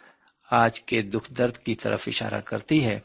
آج 0.52 0.82
کے 0.82 1.02
دکھ 1.02 1.34
درد 1.34 1.58
کی 1.58 1.76
طرف 1.76 2.04
اشارہ 2.08 2.42
کرتی 2.42 2.86
ہے۔ 2.86 3.00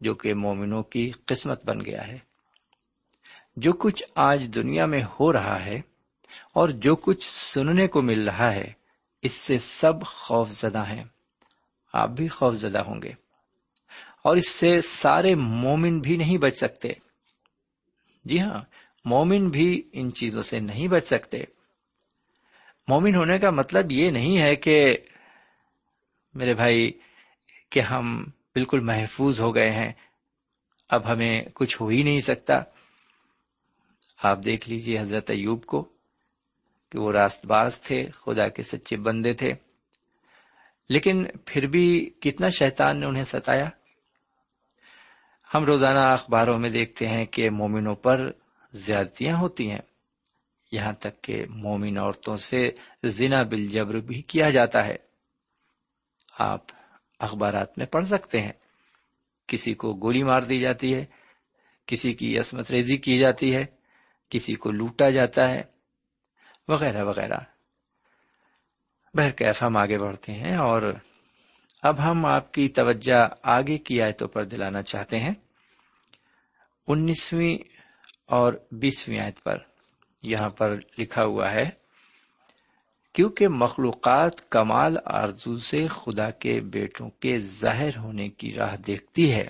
جو 0.00 0.14
کہ 0.14 0.34
مومنوں 0.34 0.82
کی 0.82 1.10
قسمت 1.26 1.64
بن 1.64 1.84
گیا 1.84 2.06
ہے۔ 2.06 2.18
جو 3.56 3.72
کچھ 3.72 4.04
آج 4.14 4.50
دنیا 4.54 4.86
میں 4.86 5.02
ہو 5.20 5.32
رہا 5.32 5.64
ہے 5.64 5.80
اور 6.54 6.68
جو 6.68 6.96
کچھ 6.96 7.30
سننے 7.30 7.88
کو 7.88 8.02
مل 8.02 8.28
رہا 8.28 8.54
ہے، 8.54 8.72
اس 9.22 9.32
سے 9.32 9.58
سب 9.58 10.02
خوف 10.02 10.50
زدہ 10.50 10.88
ہیں۔ 10.88 11.04
آپ 11.92 12.08
بھی 12.08 12.28
خوف 12.28 12.54
زدہ 12.54 12.78
ہوں 12.78 13.02
گے۔ 13.02 13.12
اور 14.22 14.36
اس 14.36 14.48
سے 14.48 14.80
سارے 14.80 15.34
مومن 15.34 16.00
بھی 16.00 16.16
نہیں 16.16 16.38
بچ 16.38 16.54
سکتے۔ 16.54 16.88
جی 18.24 18.40
ہاں 18.40 18.60
مومن 19.04 19.48
بھی 19.48 19.88
ان 19.92 20.12
چیزوں 20.12 20.42
سے 20.42 20.60
نہیں 20.60 20.88
بچ 20.88 21.04
سکتے۔ 21.04 21.44
مومن 22.88 23.14
ہونے 23.14 23.38
کا 23.38 23.50
مطلب 23.50 23.92
یہ 23.92 24.10
نہیں 24.10 24.38
ہے 24.38 24.56
کہ 24.56 24.96
میرے 26.34 26.54
بھائی، 26.54 26.92
کہ 27.70 27.80
ہم 27.80 28.24
بالکل 28.58 28.80
محفوظ 28.80 29.40
ہو 29.40 29.54
گئے 29.54 29.70
ہیں۔ 29.70 29.92
اب 30.88 31.12
ہمیں 31.12 31.42
کچھ 31.54 31.82
ہو 31.82 31.88
ہی 31.88 32.02
نہیں 32.02 32.20
سکتا۔ 32.20 32.62
آپ 34.22 34.38
دیکھ 34.44 34.68
لیجیے 34.68 35.00
حضرت 35.00 35.30
ایوب 35.30 35.66
کو 35.66 35.88
کہ 36.92 36.98
وہ 36.98 37.12
راست 37.12 37.46
باز 37.46 37.80
تھے، 37.80 38.06
خدا 38.06 38.48
کے 38.48 38.62
سچے 38.62 38.96
بندے 38.96 39.34
تھے۔ 39.34 39.52
لیکن 40.88 41.26
پھر 41.46 41.66
بھی 41.66 42.10
کتنا 42.20 42.48
شیطان 42.48 43.00
نے 43.00 43.06
انہیں 43.06 43.24
ستایا؟ 43.24 43.68
ہم 45.54 45.64
روزانہ 45.64 45.98
اخباروں 45.98 46.58
میں 46.58 46.70
دیکھتے 46.70 47.08
ہیں 47.08 47.26
کہ 47.26 47.50
مومنوں 47.50 47.94
پر 47.94 48.30
زیادتیاں 48.72 49.36
ہوتی 49.36 49.70
ہیں۔ 49.70 49.82
یہاں 50.72 50.92
تک 50.92 51.22
کہ 51.22 51.44
مومن 51.50 51.98
عورتوں 51.98 52.36
سے 52.36 52.70
زنا 53.04 53.42
بل 53.42 53.68
جبر 53.68 53.94
بھی 53.94 54.22
کیا 54.22 54.50
جاتا 54.50 54.84
ہے۔ 54.84 54.96
آپ 56.38 56.77
اخبارات 57.18 57.78
میں 57.78 57.86
پڑھ 57.86 58.06
سکتے 58.06 58.40
ہیں۔ 58.40 58.52
کسی 59.46 59.74
کو 59.74 59.94
گولی 59.94 60.22
مار 60.22 60.42
دی 60.42 60.60
جاتی 60.60 60.94
ہے، 60.94 61.04
کسی 61.86 62.12
کی 62.12 62.38
عصمت 62.38 62.70
ریزی 62.70 62.96
کی 62.96 63.18
جاتی 63.18 63.54
ہے، 63.54 63.66
کسی 64.30 64.54
کو 64.54 64.70
لوٹا 64.70 65.10
جاتا 65.10 65.50
ہے، 65.50 65.62
وغیرہ 66.68 67.04
وغیرہ۔ 67.04 67.38
بہرکیف 69.14 69.62
ہم 69.62 69.76
آگے 69.76 69.98
بڑھتے 69.98 70.32
ہیں 70.32 70.56
اور 70.56 70.82
اب 71.82 72.10
ہم 72.10 72.26
آپ 72.26 72.52
کی 72.52 72.68
توجہ 72.68 73.28
آگے 73.42 73.78
کی 73.78 74.02
آیتوں 74.02 74.28
پر 74.28 74.44
دلانا 74.44 74.82
چاہتے 74.82 75.18
ہیں۔ 75.18 75.34
انیسویں 76.86 77.58
اور 78.26 78.52
بیسویں 78.70 79.18
آیت 79.18 79.42
پر 79.42 79.58
یہاں 80.22 80.50
پر 80.50 80.76
لکھا 80.98 81.24
ہوا 81.24 81.52
ہے۔ 81.52 81.70
کیونکہ 83.18 83.48
مخلوقات 83.48 84.50
کمال 84.50 84.96
آرزو 85.04 85.58
سے 85.58 85.86
خدا 85.86 86.30
کے 86.30 86.60
بیٹوں 86.60 87.10
کے 87.10 87.38
ظاہر 87.38 87.96
ہونے 87.96 88.28
کی 88.28 88.52
راہ 88.52 88.76
دیکھتی 88.76 89.32
ہے۔ 89.32 89.48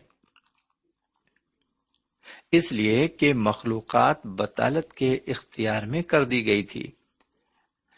اس 2.53 2.73
لیے 2.73 3.09
کہ 3.09 3.35
مخلوقات 3.35 4.27
بطالت 4.27 4.93
کے 4.93 5.19
اختیار 5.27 5.83
میں 5.83 6.03
کر 6.03 6.25
دی 6.25 6.47
گئی 6.47 6.63
تھی۔ 6.63 6.87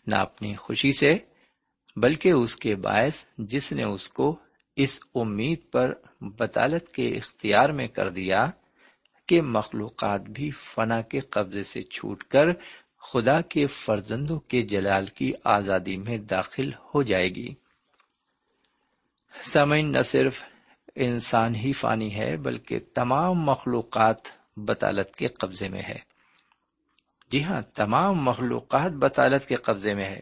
نہ 0.06 0.14
اپنی 0.14 0.54
خوشی 0.54 0.92
سے، 0.92 1.18
بلکہ 1.96 2.32
اس 2.32 2.56
کے 2.56 2.74
باعث 2.74 3.24
جس 3.38 3.72
نے 3.72 3.84
اس 3.84 4.10
کو 4.10 4.36
اس 4.76 5.00
امید 5.14 5.58
پر 5.72 5.92
بطالت 6.20 6.88
کے 6.88 7.08
اختیار 7.08 7.68
میں 7.68 7.88
کر 7.88 8.08
دیا 8.08 8.50
کہ 9.28 9.42
مخلوقات 9.42 10.20
بھی 10.20 10.50
فنا 10.50 11.00
کے 11.00 11.20
قبضے 11.20 11.62
سے 11.62 11.82
چھوٹ 11.82 12.24
کر 12.24 12.46
خدا 13.00 13.40
کے 13.40 13.66
فرزندوں 13.66 14.40
کے 14.40 14.62
جلال 14.62 15.06
کی 15.06 15.32
آزادی 15.44 15.96
میں 15.96 16.18
داخل 16.18 16.70
ہو 16.72 17.02
جائے 17.02 17.28
گی۔ 17.28 17.54
سمن 19.42 19.92
نہ 19.92 20.02
صرف 20.02 20.44
انسان 20.94 21.54
ہی 21.54 21.72
فانی 21.72 22.14
ہے، 22.14 22.36
بلکہ 22.36 22.78
تمام 22.94 23.34
مخلوقات 23.34 24.16
بطالت 24.56 25.14
کے 25.14 25.26
قبضے 25.26 25.68
میں 25.68 25.82
ہے۔ 25.82 25.98
جی 27.30 27.44
ہاں 27.44 27.62
تمام 27.74 28.24
مخلوقات 28.24 28.92
بطالت 28.92 29.48
کے 29.48 29.54
قبضے 29.54 29.94
میں 29.94 30.06
ہے۔ 30.06 30.20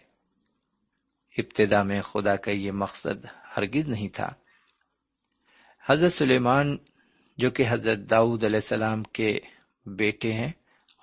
ابتدا 1.39 1.83
میں 1.83 2.01
خدا 2.01 2.37
کا 2.37 2.51
یہ 2.51 2.73
مقصد 2.73 3.27
ہرگز 3.57 3.89
نہیں 3.89 4.09
تھا۔ 4.09 4.29
حضرت 5.89 6.13
سلیمان، 6.13 6.77
جو 7.37 7.51
کہ 7.51 7.65
حضرت 7.69 7.99
داؤد 7.99 8.45
علیہ 8.45 8.57
السلام 8.57 9.03
کے 9.03 9.39
بیٹے 9.87 10.33
ہیں 10.33 10.53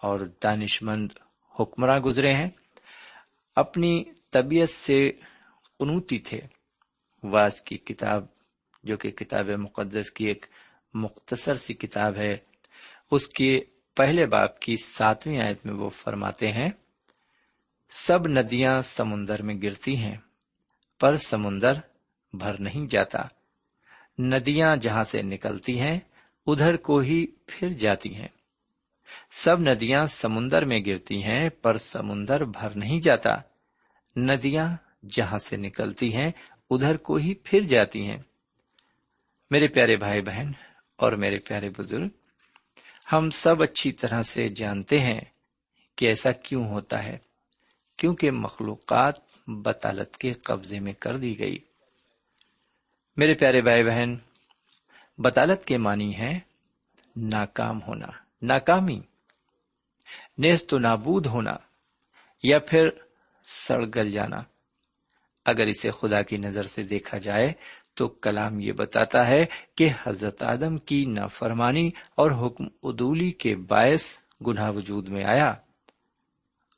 اور 0.02 0.20
دانش 0.44 0.82
مند 0.82 1.12
حکمراں 1.60 2.00
گزرے 2.00 2.34
ہیں۔ 2.34 2.50
اپنی 3.56 4.04
طبیعت 4.32 4.70
سے 4.70 5.12
قنوتی 5.80 6.20
تھے۔ 6.20 6.40
واس 7.24 7.62
کی 7.62 7.76
کتاب، 7.76 8.26
جو 8.84 8.98
کہ 8.98 9.12
کتاب 9.12 9.50
مقدس 9.50 10.12
کی 10.12 10.26
ایک 10.26 10.46
مختصر 10.94 11.54
سی 11.54 11.74
کتاب 11.74 12.16
ہے، 12.16 12.38
اس 13.12 13.28
کے 13.28 13.62
پہلے 13.96 14.26
باپ 14.26 14.60
کی 14.60 14.78
ساتویں 14.78 15.42
آیت 15.42 15.66
میں 15.66 15.74
وہ 15.74 15.90
فرماتے 15.90 16.52
ہیں، 16.52 16.70
سب 17.90 18.28
ندیاں 18.28 18.82
سمندر 18.82 19.42
میں 19.42 19.56
گرتی 19.64 19.98
ہیں، 19.98 20.18
پر 21.00 21.16
سمندر 21.16 21.74
بھر 22.34 22.60
نہیں 22.60 22.88
جاتا۔ 22.88 23.20
ندیاں 24.20 24.76
جہاں 24.76 25.04
سے 25.04 25.22
نکلتی 25.22 25.80
ہیں، 25.80 26.00
ادھر 26.48 26.78
کو 26.78 27.00
ہی 27.00 27.26
پھر 27.46 27.70
جاتی 27.70 28.16
ہیں۔ 28.16 28.28
سب 29.32 29.60
ندیاں 29.60 30.06
سمندر 30.06 30.66
میں 30.66 30.80
گرتی 30.86 31.24
ہیں، 31.24 31.50
پر 31.50 31.78
سمندر 31.78 32.46
بھر 32.46 32.70
نہیں 32.76 33.02
جاتا۔ 33.02 33.36
ندیاں 34.16 34.76
جہاں 35.10 35.38
سے 35.38 35.58
نکلتی 35.58 36.16
ہیں، 36.16 36.32
ادھر 36.70 36.98
کو 36.98 37.16
ہی 37.16 37.34
پھر 37.44 37.62
جاتی 37.62 38.10
ہیں۔ 38.10 38.18
میرے 39.52 39.68
پیارے 39.68 39.96
بھائی 39.96 40.22
بہن 40.22 40.52
اور 40.96 41.14
میرے 41.14 41.40
پیارے 41.40 41.70
بزرگ، 41.78 42.08
ہم 43.14 43.30
سب 43.30 43.64
اچھی 43.64 43.92
طرح 43.92 44.22
سے 44.22 44.48
جانتے 44.48 45.00
ہیں 45.00 45.22
کہ 45.96 46.06
ایسا 46.06 46.32
کیوں 46.32 46.66
ہوتا 46.66 47.04
ہے، 47.04 47.18
کیونکہ 47.98 48.32
مخلوقات 48.32 49.16
بطالت 49.48 50.18
کے 50.18 50.34
قبضے 50.34 50.80
میں 50.80 50.94
کر 50.94 51.18
دی 51.18 51.40
گئی۔ 51.40 51.58
میرے 53.18 53.34
پیارے 53.34 53.62
بھائی 53.62 53.84
بہن، 53.84 54.16
بطالت 55.18 55.66
کے 55.66 55.78
معنی 55.78 56.18
ہے 56.18 56.40
ناکام 57.16 57.82
ہونا۔ 57.82 58.25
ناکامی 58.42 59.02
نیز 60.38 60.64
تو 60.68 60.80
نابود 60.80 61.26
ہونا 61.26 61.56
یا 62.44 62.60
پھر 62.60 62.90
سڑ 63.46 63.86
گل 63.96 64.12
جانا۔ 64.12 64.42
اگر 65.46 65.66
اسے 65.66 65.92
خدا 65.92 66.22
کی 66.22 66.38
نظر 66.38 66.64
سے 66.64 66.84
دیکھا 66.84 67.18
جائے 67.18 67.54
تو 67.94 68.08
کلام 68.08 68.60
یہ 68.60 68.72
بتاتا 68.72 69.28
ہے 69.28 69.46
کہ 69.76 69.90
حضرت 70.04 70.44
آدم 70.44 70.78
کی 70.78 71.06
نافرمانی 71.06 71.92
اور 72.16 72.48
حکم 72.48 72.64
ادولی 72.84 73.32
کے 73.32 73.56
باعث 73.56 74.18
گناہ 74.48 74.72
وجود 74.72 75.10
میں 75.10 75.24
آیا۔ 75.28 75.54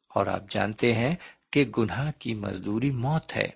اور 0.07 0.27
آپ 0.27 0.41
جانتے 0.49 0.93
ہیں 0.93 1.15
کہ 1.51 1.65
گناہ 1.77 2.11
کی 2.19 2.33
مزدوری 2.33 2.91
موت 2.91 3.35
ہے۔ 3.35 3.47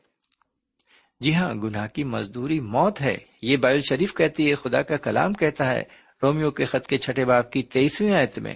جی 1.20 1.36
ہاں 1.36 1.54
گناہ 1.54 1.88
کی 1.88 2.04
مزدوری 2.04 2.60
موت 2.60 3.02
ہے۔ 3.02 3.18
یہ 3.42 3.58
بائل 3.58 3.82
شریف 3.82 4.14
کہتی 4.14 4.50
ہے، 4.50 4.56
خدا 4.56 4.82
کا 4.82 4.98
کلام 4.98 5.34
کہتا 5.34 5.72
ہے۔ 5.72 5.84
رومیو 6.24 6.52
کے 6.52 6.66
خط 6.66 6.88
کے 6.88 6.98
چھٹے 6.98 7.26
باپ 7.26 7.52
کی 7.52 7.64
تیئیسویں 7.64 8.14
آیت 8.14 8.40
میں 8.40 8.54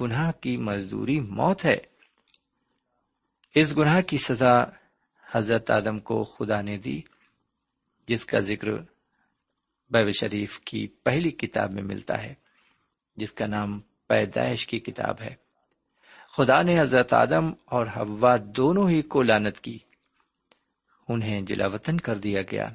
گناہ 0.00 0.32
کی 0.32 0.56
مزدوری 0.56 1.20
موت 1.20 1.64
ہے۔ 1.64 1.76
اس 3.54 3.78
گناہ 3.78 4.00
کی 4.00 4.16
سزا 4.16 4.64
حضرت 5.32 5.70
آدم 5.70 5.98
کو 5.98 6.24
خدا 6.24 6.60
نے 6.60 6.78
دی، 6.78 7.02
جس 8.06 8.24
کا 8.24 8.38
ذکر 8.38 8.68
بائبل 9.90 10.12
شریف 10.12 10.60
کی 10.60 10.86
پہلی 10.86 11.30
کتاب 11.30 11.70
میں 11.70 11.82
ملتا 11.82 12.22
ہے، 12.22 12.34
جس 13.16 13.32
کا 13.32 13.46
نام 13.46 13.80
پیدائش 14.06 14.66
کی 14.66 14.80
کتاب 14.80 15.20
ہے۔ 15.20 15.34
خدا 16.36 16.62
نے 16.62 16.80
حضرت 16.80 17.12
آدم 17.12 17.52
اور 17.64 17.86
حوا 17.86 18.36
دونوں 18.44 18.90
ہی 18.90 19.02
کو 19.02 19.22
لانت 19.22 19.60
کی۔ 19.60 19.78
انہیں 21.08 21.40
جلا 21.40 21.66
وطن 21.66 22.00
کر 22.00 22.18
دیا 22.18 22.42
گیا۔ 22.42 22.68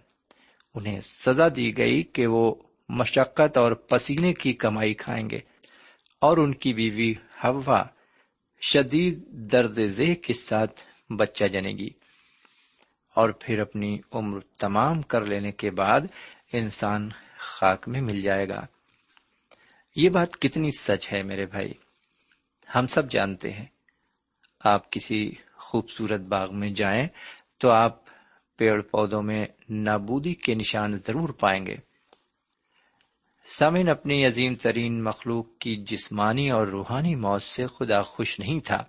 انہیں 0.73 0.99
سزا 0.99 1.47
دی 1.55 1.77
گئی 1.77 2.03
کہ 2.03 2.27
وہ 2.27 2.55
مشقت 2.89 3.57
اور 3.57 3.71
پسینے 3.71 4.33
کی 4.33 4.53
کمائی 4.53 4.93
کھائیں 4.93 5.29
گے 5.29 5.39
اور 6.21 6.37
ان 6.37 6.55
کی 6.55 6.73
بیوی 6.73 7.13
ہوا 7.43 7.83
شدید 8.61 9.27
درد 9.27 9.79
ذہ 9.85 10.13
کے 10.13 10.33
ساتھ 10.33 10.81
بچہ 11.09 11.43
جنے 11.43 11.71
گی 11.71 11.89
اور 13.15 13.29
پھر 13.29 13.59
اپنی 13.59 13.99
عمر 14.11 14.39
تمام 14.39 15.01
کر 15.01 15.25
لینے 15.25 15.51
کے 15.51 15.71
بعد 15.71 16.01
انسان 16.53 17.09
خاک 17.37 17.87
میں 17.87 18.01
مل 18.01 18.21
جائے 18.21 18.49
گا۔ 18.49 18.65
یہ 19.95 20.09
بات 20.09 20.37
کتنی 20.37 20.69
سچ 20.79 21.13
ہے 21.13 21.23
میرے 21.23 21.45
بھائی۔ 21.45 21.73
ہم 22.75 22.87
سب 22.87 23.11
جانتے 23.11 23.51
ہیں۔ 23.51 23.65
آپ 24.63 24.91
کسی 24.91 25.33
خوبصورت 25.53 26.19
باغ 26.19 26.55
میں 26.55 26.69
جائیں 26.69 27.07
تو 27.57 27.69
آپ 27.69 28.01
پیڑ 28.57 28.81
پودوں 28.81 29.21
میں 29.21 29.45
نابودی 29.69 30.33
کے 30.33 30.53
نشان 30.55 30.93
ضرور 30.93 31.29
پائیں 31.29 31.65
گے۔ 31.65 31.94
سامن 33.47 33.89
اپنی 33.89 34.25
عظیم 34.25 34.55
ترین 34.55 35.03
مخلوق 35.03 35.45
کی 35.59 35.75
جسمانی 35.75 36.51
اور 36.51 36.67
روحانی 36.67 37.15
موت 37.15 37.41
سے 37.41 37.67
خدا 37.67 38.03
خوش 38.03 38.39
نہیں 38.39 38.59
تھا۔ 38.59 38.83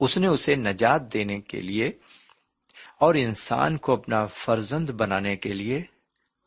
اس 0.00 0.18
نے 0.18 0.26
اسے 0.26 0.54
نجات 0.54 1.12
دینے 1.12 1.40
کے 1.40 1.60
لیے 1.60 1.92
اور 2.98 3.14
انسان 3.14 3.76
کو 3.76 3.92
اپنا 3.92 4.26
فرزند 4.26 4.90
بنانے 4.90 5.36
کے 5.36 5.52
لیے 5.52 5.82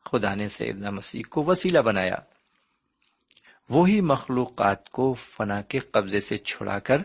خدا 0.05 0.35
نے 0.35 0.49
سیدنا 0.49 0.89
مسیح 0.89 1.21
کو 1.29 1.43
وسیلہ 1.43 1.79
بنایا۔ 1.79 2.15
وہی 3.69 4.01
مخلوقات 4.01 4.89
کو 4.89 5.13
فنا 5.13 5.61
کے 5.61 5.79
قبضے 5.79 6.19
سے 6.19 6.37
چھڑا 6.37 6.79
کر 6.79 6.97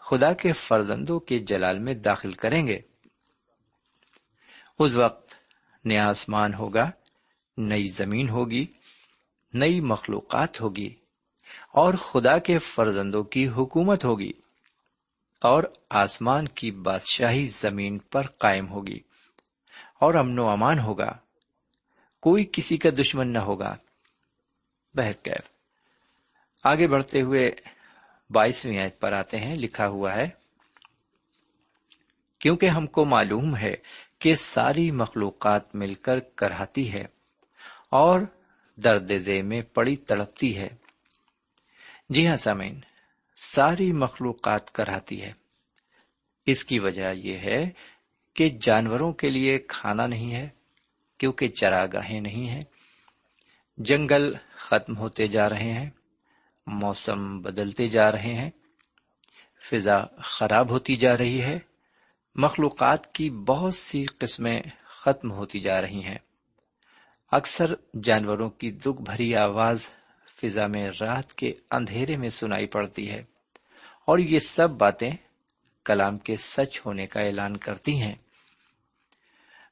خدا 0.00 0.32
کے 0.32 0.52
فرزندوں 0.52 1.20
کے 1.20 1.38
جلال 1.38 1.78
میں 1.78 1.94
داخل 1.94 2.32
کریں 2.32 2.66
گے۔ 2.66 2.78
اس 4.78 4.94
وقت 4.94 5.34
نیا 5.84 6.08
آسمان 6.08 6.54
ہوگا۔ 6.54 6.90
نئی 7.58 7.86
زمین 7.86 8.28
ہوگی، 8.28 8.66
نئی 9.54 9.80
مخلوقات 9.80 10.60
ہوگی، 10.60 10.94
اور 11.72 11.94
خدا 11.94 12.38
کے 12.38 12.58
فرزندوں 12.58 13.24
کی 13.24 13.48
حکومت 13.48 14.04
ہوگی، 14.04 14.32
اور 15.40 15.64
آسمان 15.90 16.48
کی 16.48 16.70
بادشاہی 16.70 17.46
زمین 17.46 17.98
پر 17.98 18.26
قائم 18.26 18.68
ہوگی، 18.68 19.00
اور 20.00 20.14
امن 20.14 20.38
و 20.38 20.48
امان 20.48 20.78
ہوگا۔ 20.78 21.12
کوئی 22.20 22.46
کسی 22.52 22.76
کا 22.76 22.90
دشمن 22.90 23.32
نہ 23.32 23.38
ہوگا۔ 23.38 23.76
بہرکیف۔ 24.94 25.50
آگے 26.64 26.88
بڑھتے 26.88 27.22
ہوئے 27.22 27.50
بائیسویں 28.30 28.78
آیت 28.78 29.00
پر 29.00 29.12
آتے 29.12 29.38
ہیں، 29.38 29.56
لکھا 29.56 29.88
ہوا 29.88 30.14
ہے، 30.14 30.28
کیونکہ 32.38 32.66
ہم 32.66 32.86
کو 32.86 33.04
معلوم 33.04 33.56
ہے 33.56 33.74
کہ 34.18 34.34
ساری 34.34 34.90
مخلوقات 34.90 35.74
مل 35.74 35.94
کر 35.94 36.20
کراتی 36.20 36.92
ہے۔ 36.92 37.17
اور 37.90 38.20
درد 38.76 39.12
ذہ 39.12 39.42
میں 39.42 39.62
پڑی 39.62 39.96
تڑپتی 39.96 40.58
ہے۔ 40.58 40.68
جی 42.08 42.28
ہاں 42.28 42.36
سامین 42.36 42.80
ساری 43.36 43.92
مخلوقات 43.92 44.72
کراتی 44.72 45.22
ہے۔ 45.22 45.32
اس 46.46 46.64
کی 46.64 46.78
وجہ 46.78 47.12
یہ 47.14 47.38
ہے 47.38 47.70
کہ 48.34 48.48
جانوروں 48.48 49.12
کے 49.12 49.30
لیے 49.30 49.58
کھانا 49.58 50.06
نہیں 50.06 50.34
ہے، 50.34 50.48
کیونکہ 51.18 51.48
چراگاہیں 51.48 52.20
نہیں 52.20 52.48
ہیں۔ 52.48 52.60
جنگل 53.78 54.34
ختم 54.50 54.96
ہوتے 54.96 55.26
جا 55.26 55.48
رہے 55.48 55.72
ہیں، 55.72 55.90
موسم 56.66 57.40
بدلتے 57.40 57.86
جا 57.86 58.12
رہے 58.12 58.34
ہیں۔ 58.34 58.50
فضا 59.70 59.96
خراب 60.22 60.70
ہوتی 60.70 60.96
جا 60.96 61.16
رہی 61.16 61.42
ہے۔ 61.42 61.58
مخلوقات 62.34 63.12
کی 63.12 63.30
بہت 63.30 63.74
سی 63.74 64.04
قسمیں 64.04 64.62
ختم 64.84 65.32
ہوتی 65.32 65.60
جا 65.60 65.82
رہی 65.82 66.04
ہیں۔ 66.04 66.18
اکثر 67.30 67.74
جانوروں 68.02 68.50
کی 68.50 68.70
دکھ 68.70 69.02
بھری 69.02 69.34
آواز 69.34 69.88
فضا 70.42 70.66
میں 70.66 70.90
رات 71.00 71.34
کے 71.34 71.52
اندھیرے 71.70 72.16
میں 72.16 72.28
سنائی 72.28 72.66
پڑتی 72.66 73.10
ہے 73.10 73.22
اور 74.04 74.18
یہ 74.18 74.38
سب 74.38 74.70
باتیں 74.70 75.10
کلام 75.84 76.18
کے 76.18 76.36
سچ 76.36 76.80
ہونے 76.86 77.06
کا 77.06 77.20
اعلان 77.20 77.56
کرتی 77.56 78.02
ہیں۔ 78.02 78.14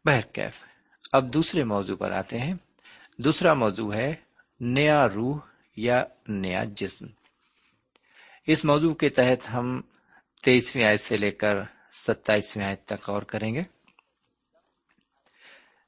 بہرکیف 0.04 0.62
اب 1.12 1.34
دوسرے 1.34 1.64
موضوع 1.64 1.96
پر 1.96 2.10
آتے 2.10 2.38
ہیں۔ 2.38 2.54
دوسرا 3.18 3.54
موضوع 3.54 3.94
ہے 3.94 4.14
نیا 4.60 5.08
روح 5.14 5.38
یا 5.76 6.04
نیا 6.28 6.64
جسم۔ 6.76 7.06
اس 8.46 8.64
موضوع 8.64 8.94
کے 8.94 9.08
تحت 9.08 9.54
ہم 9.54 9.80
تیئیسویں 10.42 10.84
آیت 10.84 11.00
سے 11.00 11.16
لے 11.16 11.30
کر 11.30 11.54
ستائیسویں 11.92 12.66
آیت 12.66 12.84
تک 12.84 13.10
اور 13.10 13.22
کریں 13.22 13.54
گے۔ 13.54 13.75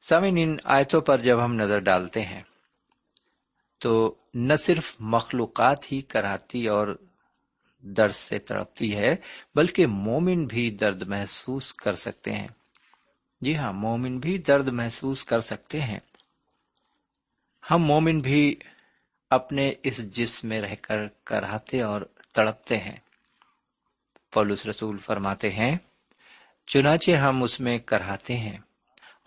سامن 0.00 0.34
ان 0.38 0.56
آیتوں 0.64 1.00
پر 1.00 1.18
جب 1.18 1.44
ہم 1.44 1.54
نظر 1.54 1.78
ڈالتے 1.78 2.20
ہیں، 2.20 2.42
تو 3.78 4.14
نہ 4.34 4.54
صرف 4.54 4.96
مخلوقات 5.00 5.92
ہی 5.92 6.02
کراتی 6.02 6.68
اور 6.68 6.96
درد 7.80 8.12
سے 8.12 8.38
تڑپتی 8.38 8.96
ہے، 8.96 9.16
بلکہ 9.54 9.86
مومن 9.86 10.46
بھی 10.46 10.70
درد 10.70 11.02
محسوس 11.02 11.72
کر 11.72 11.92
سکتے 11.92 12.32
ہیں۔ 12.32 12.48
جی 13.40 13.56
ہاں 13.56 13.72
مومن 13.72 14.18
بھی 14.18 14.38
درد 14.38 14.68
محسوس 14.68 15.24
کر 15.24 15.40
سکتے 15.40 15.80
ہیں۔ 15.80 15.98
ہم 17.70 17.82
مومن 17.82 18.20
بھی 18.20 18.56
اپنے 19.30 19.72
اس 19.82 19.98
جسم 20.12 20.48
میں 20.48 20.60
رہ 20.60 20.74
کر 20.82 21.08
کراتے 21.08 21.82
اور 21.82 22.02
تڑپتے 22.32 22.76
ہیں۔ 22.76 22.96
پولس 24.32 24.66
رسول 24.66 24.98
فرماتے 24.98 25.50
ہیں، 25.50 25.76
چنانچہ 26.66 27.10
ہم 27.10 27.42
اس 27.42 27.60
میں 27.60 27.78
کراتے 27.78 28.36
ہیں۔ 28.36 28.52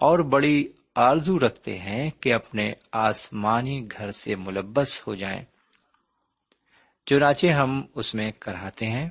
اور 0.02 0.20
بڑی 0.20 0.68
آرزو 0.96 1.40
رکھتے 1.40 1.80
ہیں 1.80 2.10
کہ 2.10 2.34
اپنے 2.34 2.74
آسمانی 2.92 3.88
گھر 3.98 4.12
سے 4.12 4.36
ملبس 4.36 5.08
ہو 5.08 5.16
جائیں۔ 5.16 5.46
چنانچہ 7.06 7.48
ہم 7.48 7.82
اس 7.96 8.16
میں 8.16 8.32
کراتے 8.40 8.86
ہیں 8.86 9.10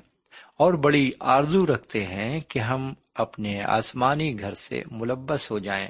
اور 0.57 0.73
بڑی 0.73 1.11
آرزو 1.19 1.65
رکھتے 1.65 2.05
ہیں 2.05 2.39
کہ 2.39 2.59
ہم 2.59 2.93
اپنے 3.15 3.61
آسمانی 3.61 4.39
گھر 4.39 4.53
سے 4.53 4.81
ملبس 4.91 5.51
ہو 5.51 5.59
جائیں۔ 5.59 5.87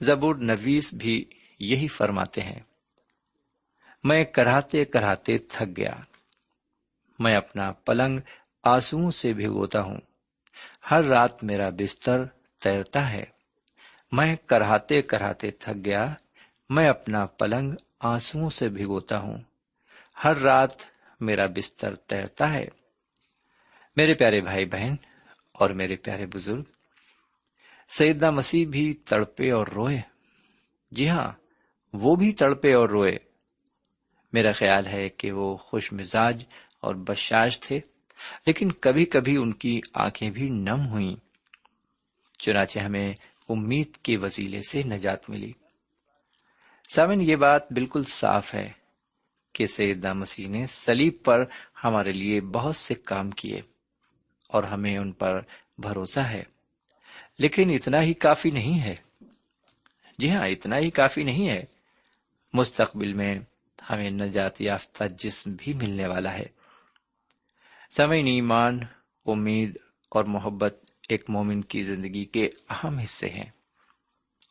زبور 0.00 0.34
نویس 0.34 0.94
بھی 0.94 1.24
یہی 1.60 1.88
فرماتے 1.88 2.42
ہیں۔ 2.42 2.60
میں 4.04 4.24
کراتے 4.24 4.84
کراتے 4.84 5.38
تھک 5.38 5.76
گیا۔ 5.76 5.94
میں 7.18 7.36
اپنا 7.36 7.72
پلنگ 7.72 8.18
آنسو 8.64 9.10
سے 9.10 9.32
بھگوتا 9.32 9.82
ہوں۔ 9.82 9.98
ہر 10.90 11.04
رات 11.04 11.44
میرا 11.44 11.68
بستر 11.68 12.24
تیرتا 12.62 13.12
ہے۔ 13.12 13.37
میں 14.12 14.36
کراتے 14.36 15.02
کراتے 15.02 15.50
تھک 15.50 15.84
گیا، 15.84 16.14
میں 16.70 16.88
اپنا 16.88 17.26
پلنگ 17.26 17.74
آنسو 18.00 18.50
سے 18.50 18.68
بھگوتا 18.68 19.18
ہوں۔ 19.18 19.38
ہر 20.24 20.36
رات 20.36 20.70
میرا 21.20 21.46
بستر 21.46 21.94
تیرتا 21.94 22.52
ہے۔ 22.52 22.68
میرے 23.96 24.14
پیارے 24.14 24.40
بھائی 24.40 24.64
بہن 24.64 24.94
اور 25.52 25.70
میرے 25.70 25.96
پیارے 25.96 26.26
بزرگ، 26.26 26.62
سیدنا 27.88 28.30
مسیح 28.30 28.66
بھی 28.66 28.94
تڑپے 28.94 29.50
اور 29.50 29.66
روئے۔ 29.66 30.00
جی 30.90 31.08
ہاں 31.08 31.32
وہ 31.92 32.16
بھی 32.16 32.32
تڑپے 32.32 32.74
اور 32.74 32.88
روئے۔ 32.88 33.18
میرا 34.32 34.52
خیال 34.52 34.86
ہے 34.86 35.08
کہ 35.08 35.32
وہ 35.32 35.56
خوش 35.56 35.92
مزاج 35.92 36.44
اور 36.80 36.94
بشاش 36.94 37.60
تھے، 37.60 37.80
لیکن 38.46 38.72
کبھی 38.72 39.04
کبھی 39.04 39.36
ان 39.36 39.52
کی 39.52 39.80
آنکھیں 39.94 40.30
بھی 40.30 40.48
نم 40.48 40.88
ہوئیں۔ 40.88 41.16
چنانچہ 42.38 42.78
ہمیں 42.78 43.14
امید 43.48 43.96
کے 43.96 44.16
وسیلے 44.16 44.62
سے 44.62 44.82
نجات 44.82 45.30
ملی۔ 45.30 45.52
سامن، 46.94 47.20
یہ 47.20 47.36
بات 47.36 47.72
بالکل 47.72 48.04
صاف 48.04 48.54
ہے 48.54 48.72
کہ 49.52 49.66
سیدہ 49.66 50.12
مسیح 50.12 50.48
نے 50.48 50.66
سلیب 50.66 51.14
پر 51.24 51.44
ہمارے 51.84 52.12
لیے 52.12 52.40
بہت 52.40 52.76
سے 52.76 52.94
کام 52.94 53.30
کیے 53.30 53.60
اور 54.48 54.62
ہمیں 54.62 54.98
ان 54.98 55.12
پر 55.12 55.40
بھروسہ 55.78 56.20
ہے۔ 56.20 56.42
لیکن 57.38 57.70
اتنا 57.70 58.02
ہی 58.02 58.14
کافی 58.14 58.50
نہیں 58.50 58.80
ہے۔ 58.80 58.96
جی 60.18 60.30
ہاں 60.30 60.48
اتنا 60.48 60.78
ہی 60.78 60.90
کافی 60.90 61.22
نہیں 61.22 61.48
ہے۔ 61.48 61.64
مستقبل 62.52 63.12
میں 63.12 63.34
ہمیں 63.90 64.10
نجات 64.10 64.60
یافتہ 64.60 65.04
جسم 65.04 65.52
بھی 65.52 65.72
ملنے 65.72 66.06
والا 66.06 66.32
ہے۔ 66.32 66.46
سمعین 67.96 68.26
ایمان، 68.26 68.78
امید 69.26 69.76
اور 70.08 70.24
محبت 70.24 70.87
ایک 71.08 71.30
مومن 71.30 71.62
کی 71.62 71.82
زندگی 71.82 72.24
کے 72.24 72.48
اہم 72.70 72.98
حصے 72.98 73.28
ہیں۔ 73.28 73.50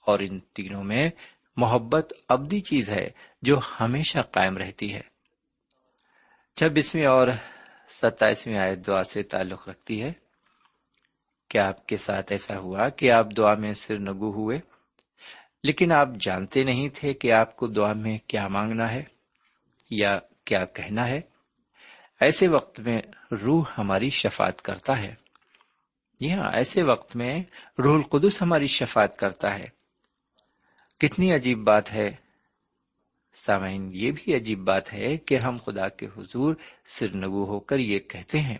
اور 0.06 0.20
ان 0.20 0.40
تینوں 0.40 0.84
میں 0.84 1.10
محبت 1.56 2.14
ابدی 2.30 2.62
چیز 2.62 2.90
ہے 2.90 3.10
جو 3.42 3.60
ہمیشہ 3.80 4.20
قائم 4.20 4.58
رہتی 4.58 4.94
ہے۔ 4.94 5.02
چھبیسویں 6.56 7.06
اور 7.06 7.28
ستائیسویں 7.90 8.58
آیت 8.58 8.88
دعا 8.88 9.04
سے 9.04 9.24
تعلق 9.24 9.70
رکھتی 9.70 10.04
ہے۔ 10.04 10.14
کیا 11.50 11.68
آپ 11.68 11.88
کے 11.88 11.98
ساتھ 11.98 12.32
ایسا 12.32 12.58
ہوا 12.58 12.90
کہ 12.90 13.12
آپ 13.12 13.26
دعا 13.38 13.54
میں 13.54 13.74
سر 13.74 14.00
نگو 14.00 14.32
ہوئے؟ 14.32 14.60
لیکن 15.64 15.92
آپ 15.92 16.08
جانتے 16.20 16.64
نہیں 16.64 16.90
تھے 16.96 17.14
کہ 17.14 17.32
آپ 17.32 17.56
کو 17.56 17.68
دعا 17.68 17.94
میں 17.96 18.18
کیا 18.28 18.48
مانگنا 18.48 18.92
ہے 18.92 19.04
یا 19.90 20.20
کیا 20.46 20.66
کہنا 20.66 21.08
ہے۔ 21.08 21.22
ایسے 22.20 22.48
وقت 22.48 22.80
میں 22.80 23.02
روح 23.32 23.66
ہماری 23.78 24.10
شفات 24.10 24.62
کرتا 24.62 25.02
ہے۔ 25.02 25.27
جی 26.20 26.34
ہاں 26.34 26.52
ایسے 26.54 26.84
وقت 26.84 27.16
میں 27.16 27.44
روح 27.80 27.96
القدس 27.96 28.42
ہماری 28.42 28.68
شفات 28.68 29.18
کرتا 29.18 29.60
ہے۔ 29.60 29.68
کتنی 31.00 31.34
عجیب 31.34 31.60
بات 31.60 31.94
ہے۔ 31.94 32.16
سامعین، 33.34 33.90
یہ 33.94 34.12
بھی 34.12 34.36
عجیب 34.36 34.60
بات 34.60 34.94
ہے 34.94 35.18
کہ 35.18 35.38
ہم 35.38 35.58
خدا 35.66 35.90
کے 35.90 36.08
حضور 36.18 36.56
سر 36.86 37.16
نگو 37.16 37.46
ہو 37.46 37.60
کر 37.60 37.80
یہ 37.80 38.00
کہتے 38.00 38.40
ہیں۔ 38.40 38.58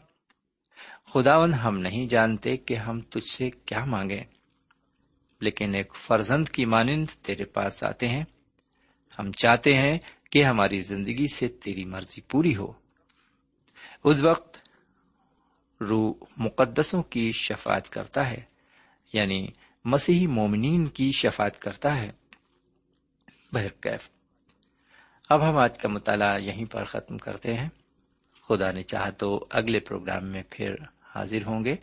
خداون 1.14 1.54
ہم 1.54 1.80
نہیں 1.80 2.08
جانتے 2.08 2.58
کہ 2.58 2.74
ہم 2.74 3.02
تجھ 3.02 3.32
سے 3.32 3.50
کیا 3.50 3.86
مانگیں، 3.86 4.24
لیکن 5.42 5.76
ایک 5.76 5.96
فرزند 5.96 6.50
کی 6.50 6.66
مانند 6.66 7.06
تیرے 7.22 7.46
پاس 7.46 7.84
آتے 7.84 8.08
ہیں۔ 8.08 8.24
ہم 9.20 9.32
چاہتے 9.32 9.74
ہیں 9.74 9.98
کہ 10.32 10.44
ہماری 10.44 10.82
زندگی 10.82 11.34
سے 11.34 11.48
تیری 11.48 11.86
مرضی 11.86 12.22
پوری 12.22 12.56
ہو۔ 12.56 12.72
اس 14.04 14.24
وقت 14.24 14.67
روح 15.82 16.14
مقدسوں 16.38 17.04
کی 17.04 17.32
شفاعت 17.32 17.90
کرتا 17.90 18.30
ہے 18.30 18.42
یعنی 19.14 19.48
مسیحی 19.86 20.28
مومنین 20.28 20.88
کی 20.88 21.12
شفاعت 21.12 21.60
کرتا 21.60 22.02
ہے۔ 22.02 22.08
بہرکیف 23.54 24.10
اب 25.30 25.50
ہم 25.50 25.58
آج 25.58 25.78
کا 25.78 25.90
مطالعہ 25.90 26.40
یہیں 26.40 26.66
پر 26.66 26.86
ختم 26.86 27.18
کرتے 27.18 27.54
ہیں۔ 27.54 27.70
خدا 28.48 28.72
نے 28.72 28.84
چاہا 28.84 29.10
تو 29.10 29.46
اگلے 29.50 29.80
پروگرام 29.80 30.26
میں 30.26 30.44
پھر 30.50 30.76
حاضر 31.16 31.46
ہوں 31.46 31.66
گے۔ 31.66 31.76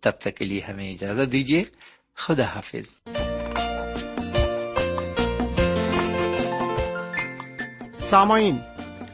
تب 0.00 0.10
تک 0.10 0.36
کے 0.36 0.44
لیے 0.44 0.60
ہمیں 0.68 0.92
اجازت 0.92 1.32
دیجیے 1.32 1.64
خدا 2.14 2.44
حافظ۔ 2.44 2.90
سامعین 7.98 8.56